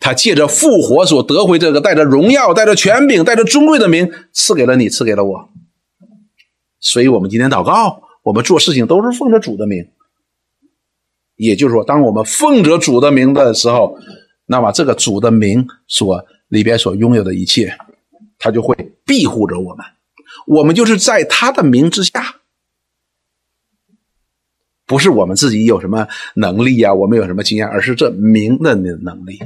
[0.00, 5.48] 他借着复活所得回这个带着荣耀、带着权柄、带着尊贵的名，赐给了你，赐给了我。
[6.80, 9.88] 所以，我们今天祷告，我们做事情都是奉着主的名。
[11.36, 13.98] 也就是说，当我们奉着主的名的时候，
[14.46, 17.76] 那么这个主的名所里边所拥有的一切，
[18.38, 19.84] 他就会庇护着我们。
[20.46, 22.36] 我们就是在他的名之下。
[24.86, 29.40] 不是我们自己有什么能力呀，我们有什么经验，而是这名的能力。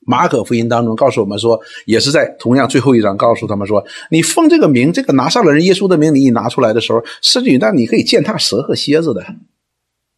[0.00, 9.22] 马可福音当中告诉我们说，也是在同样最后一章告诉他们说，你奉这个名，这个拿上了人耶稣的名，你一拿出来的时候，甚至于那你可以践踏蛇和蝎子的。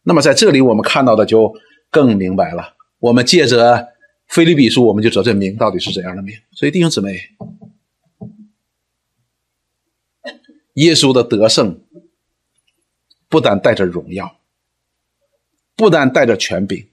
[0.03, 1.53] 那么在这里我们看到的就
[1.91, 2.73] 更明白了。
[2.99, 3.89] 我们借着
[4.29, 6.33] 菲利比书，我们就知道这名到底是怎样的名。
[6.53, 7.19] 所以弟兄姊妹，
[10.75, 11.81] 耶稣的得胜。
[13.31, 14.35] 不但带着荣耀，
[15.77, 16.85] 不但带着权柄，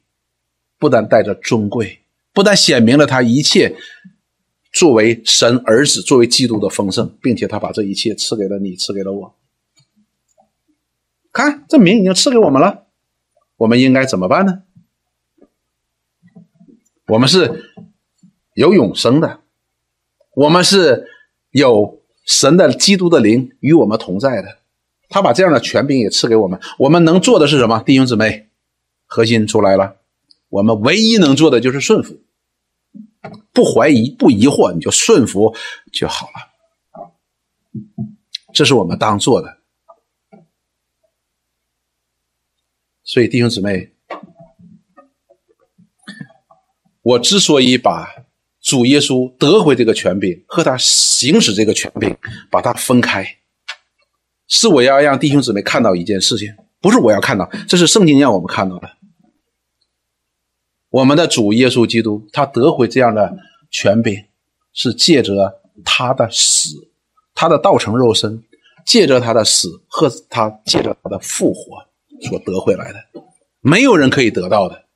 [0.79, 1.99] 不但带着尊贵，
[2.33, 3.77] 不但显明了他一切
[4.73, 9.35] 作为神儿子、作为基督的丰盛，并且他把这一切赐给了你，赐给了我。
[11.33, 12.87] 看，这名已经赐给我们了。
[13.57, 14.63] 我们应该怎么办呢？
[17.09, 17.73] 我们是
[18.55, 19.41] 有永生的，
[20.35, 21.09] 我们是
[21.51, 24.58] 有神的基督的灵与我们同在的，
[25.09, 26.61] 他把这样的权柄也赐给我们。
[26.79, 27.83] 我们能做的是什么？
[27.85, 28.49] 弟兄姊妹，
[29.07, 29.97] 核心出来了，
[30.49, 32.21] 我们唯一能做的就是顺服，
[33.53, 35.55] 不怀疑，不疑惑，你就顺服
[35.93, 36.49] 就好了。
[38.53, 39.59] 这是我们当做的。
[43.05, 43.93] 所以，弟兄姊妹，
[47.01, 48.07] 我之所以把
[48.61, 52.15] 主耶稣得回这个权柄和他行使这个权柄，
[52.51, 53.39] 把它分开，
[54.49, 58.91] 是我要让弟兄姊妹看到一件事情，不是我要看到，这是圣经让我们看到的。
[60.91, 63.37] 我们的主耶稣基督，他得回这样的
[63.71, 64.25] 权柄，
[64.73, 66.89] 是借着他的死，
[67.35, 68.43] 他的道成肉身，
[68.87, 71.87] 借着他的死和他借着他的复活。
[72.23, 73.23] 所得回来的，
[73.61, 74.87] 没有人可以得到的。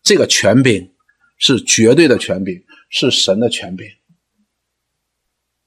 [0.00, 0.92] 这个权柄
[1.38, 3.88] 是绝对的权柄，是神的权柄，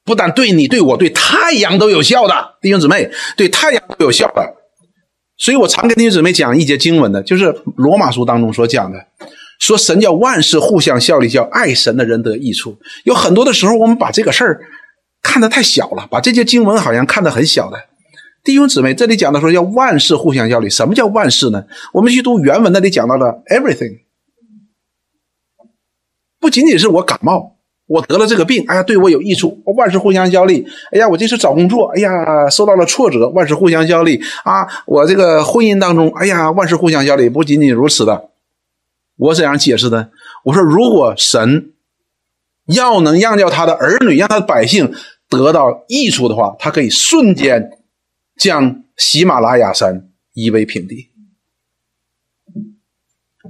[0.06, 4.54] 不但对你、对我、对太阳都有效的，弟兄姊妹，对太阳都有效的。
[5.36, 8.98] 所以我常跟弟兄姊妹讲一节经文的，就是罗马书当中所讲的，
[9.58, 12.78] 说神叫万事互相效力，叫爱神的人得益处。
[13.04, 14.60] 有很多的时候，我们把这个事儿
[15.22, 17.76] 看得太小了，把这些经文好像看得很小的。
[18.44, 20.70] 弟兄姊妹，这里讲的说要万事互相效力。
[20.70, 21.64] 什么叫万事呢？
[21.92, 24.02] 我们去读原文，那里讲到了 everything，
[26.38, 27.55] 不仅仅是我感冒，
[27.86, 30.66] 我得了这个病，哎呀，对我有益处，万事互相效力。
[30.92, 34.66] 哎呀，我这次找工作，哎呀，受到了挫折，万事互相效力啊。
[34.86, 38.30] 我这个婚姻当中，哎呀，万事互相效力，不仅仅如此的。
[39.16, 40.10] 我怎样解释的？
[40.44, 41.72] 我说，如果神
[42.66, 44.92] 要能让叫他的儿女，让他的百姓
[45.28, 47.72] 得到益处的话，他可以瞬间。
[48.38, 51.08] 将喜马拉雅山夷为平地，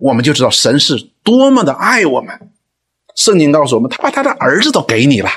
[0.01, 2.53] 我们就知道神是多么的爱我们。
[3.17, 5.29] 圣经告诉我们，他把他的儿子都给你了。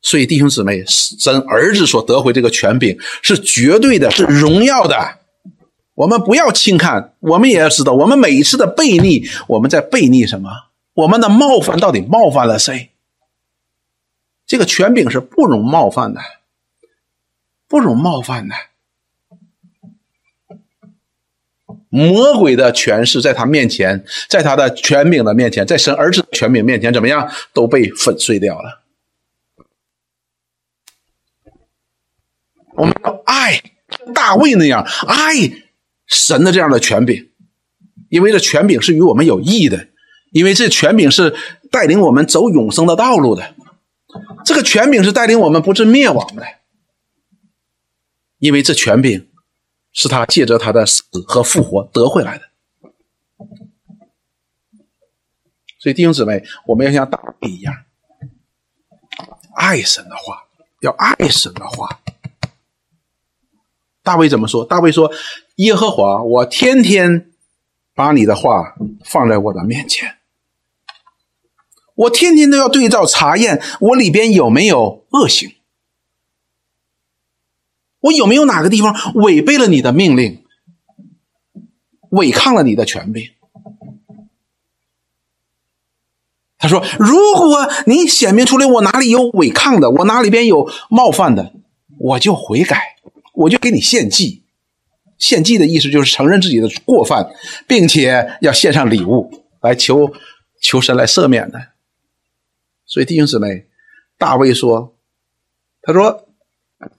[0.00, 5.18] 所以弟兄姊妹，神儿子所得回这个权柄是绝对的，是荣耀的。
[5.94, 10.50] 我们不要轻看，我们也要知道，我们每一次的背逆，我们在背逆什么？
[10.94, 12.90] 我们的冒犯到底冒犯了谁？
[14.46, 16.20] 这个权柄是不容冒犯的，
[17.68, 18.54] 不容冒犯的。
[21.94, 28.82] 魔鬼的权势在他面前，在他的权柄的面前，在神儿子的权柄面前，怎么样都被粉碎掉了。
[32.74, 33.62] 我们要爱
[34.14, 35.34] 大卫那样爱
[36.06, 37.28] 神的这样的权柄，
[38.08, 39.88] 因为这权柄是与我们有益的，
[40.30, 41.34] 因为这权柄是
[41.70, 43.54] 带领我们走永生的道路的。
[44.46, 46.42] 这个权柄是带领我们不致灭亡的，
[48.38, 49.28] 因为这权柄
[49.92, 52.44] 是他借着他的死和复活得回来的。
[55.78, 57.74] 所以弟兄姊妹，我们要像大卫一样，
[59.56, 60.44] 爱神的话，
[60.80, 62.00] 要爱神的话。
[64.04, 64.64] 大卫怎么说？
[64.64, 65.12] 大卫说
[65.56, 67.30] ：“耶和华，我天天
[67.94, 68.74] 把你的话
[69.04, 70.18] 放在我的面前。”
[71.94, 75.54] 我天天都要对照查验，我里边有没有恶行？
[78.02, 80.44] 我有没有哪个地方违背了你的命令，
[82.10, 83.30] 违抗了你的权柄？
[86.58, 91.52] 他说：“如果你显明出来我哪里有违抗的，我哪里边有冒犯的，
[91.98, 92.96] 我就悔改，
[93.34, 94.44] 我就给你献祭。
[95.18, 97.34] 献祭的意思就是承认自己的过犯，
[97.66, 100.12] 并且要献上礼物来求
[100.60, 101.60] 求神来赦免的。”
[102.86, 103.66] 所以弟兄姊妹，
[104.16, 104.94] 大卫说
[105.82, 106.28] ：“他说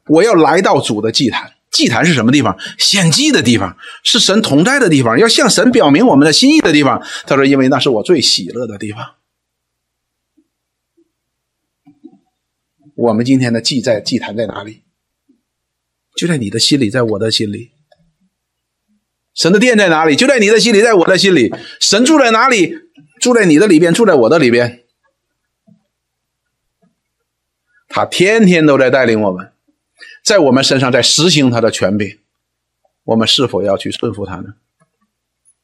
[0.08, 1.54] 我要来到主的祭坛。
[1.72, 2.56] 祭坛是什么地方？
[2.78, 9.14] 献祭的地方，是神同在的地方，要向神表明我们的心意的地方。”他说：“因为那是我最喜乐的地方。”
[12.96, 14.84] 我们今天的祭在祭坛在哪里？
[16.16, 17.72] 就在你的心里，在我的心里。
[19.34, 20.16] 神的殿在哪里？
[20.16, 21.52] 就在你的心里，在我的心里。
[21.80, 22.78] 神住在哪里？
[23.20, 24.84] 住在你的里边，住在我的里边。
[27.88, 29.53] 他天天都在带领我们，
[30.24, 32.18] 在我们身上在实行他的权柄，
[33.04, 34.54] 我们是否要去顺服他呢？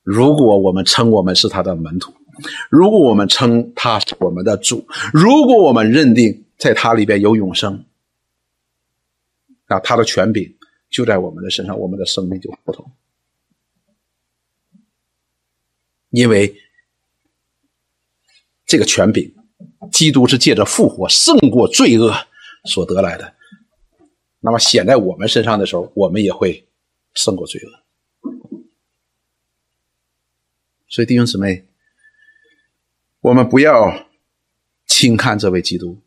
[0.03, 2.14] 如果我们称我们是他的门徒，
[2.70, 7.86] 如果我们称他是我们的主，如果我们认定在他里边有永生，
[9.68, 10.57] 那他的权柄
[10.89, 12.91] 就在我们的身上，我们的生命就不同，
[16.10, 16.53] 因为
[18.66, 19.34] 这个权柄。
[19.91, 22.14] 基督是借着复活胜过罪恶
[22.66, 23.34] 所得来的，
[24.41, 26.67] 那么显在我们身上的时候，我们也会
[27.13, 27.69] 胜过罪恶。
[30.87, 31.65] 所以弟兄姊妹，
[33.21, 34.07] 我们不要
[34.87, 35.99] 轻看这位基督。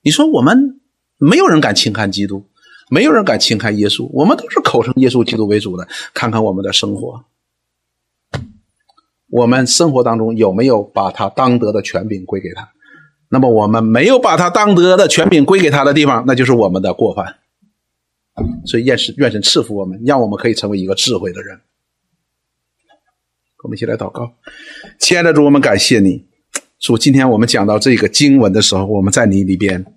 [0.00, 0.80] 你说我们
[1.18, 2.48] 没有人敢轻看基督，
[2.90, 5.86] 没有人敢轻看耶稣，我们都是口称耶稣基督为主的。
[6.12, 7.24] 看看我们的生活，
[9.28, 12.72] 我们生活当中有没有把他当得的权柄归给他？
[13.32, 17.36] 那么我们没有把他当得的权柄归给他的地方，那就是我们的过犯。
[18.66, 21.60] 所以愿神愿神赐福我们，让我们可以成为一个智慧的人。
[23.62, 24.34] 我们一起来祷告，
[24.98, 26.26] 亲爱的主，我们感谢你。
[26.78, 29.91] 主，今天我们讲到这个经文的时候，我们在你里边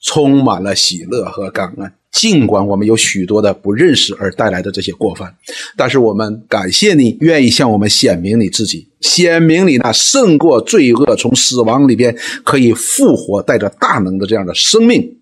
[0.00, 1.92] 充满了喜乐和感恩。
[2.10, 5.36] 尽管我们有许多的不认识而带来的这些过犯，
[5.76, 15.20] 但是我们感谢你愿意向我们显明你自己，显明你那胜过罪恶、从死亡里边可以复活、带着大能的这样的生命、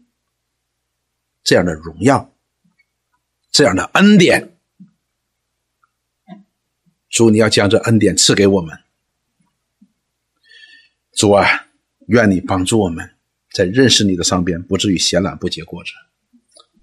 [1.45, 2.33] 这样的荣耀、
[3.53, 4.55] 这样的恩典。
[7.11, 8.79] 主，你要将这恩典赐给我们。
[11.12, 11.66] 主啊，
[12.07, 13.11] 愿你帮助我们
[13.59, 15.91] 在认识你的上边，不至于闲懒不结果子，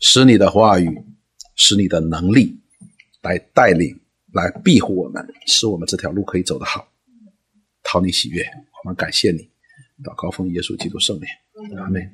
[0.01, 1.01] 使你的话语，
[1.55, 2.59] 使你的能力
[3.21, 3.97] 来带领，
[4.33, 6.85] 来庇护我们，使我们这条路可以走得好，
[7.81, 8.43] 讨你喜悦。
[8.83, 9.49] 我们感谢你，
[10.03, 11.29] 祷高峰耶稣基督圣名，
[11.77, 12.11] 阿门。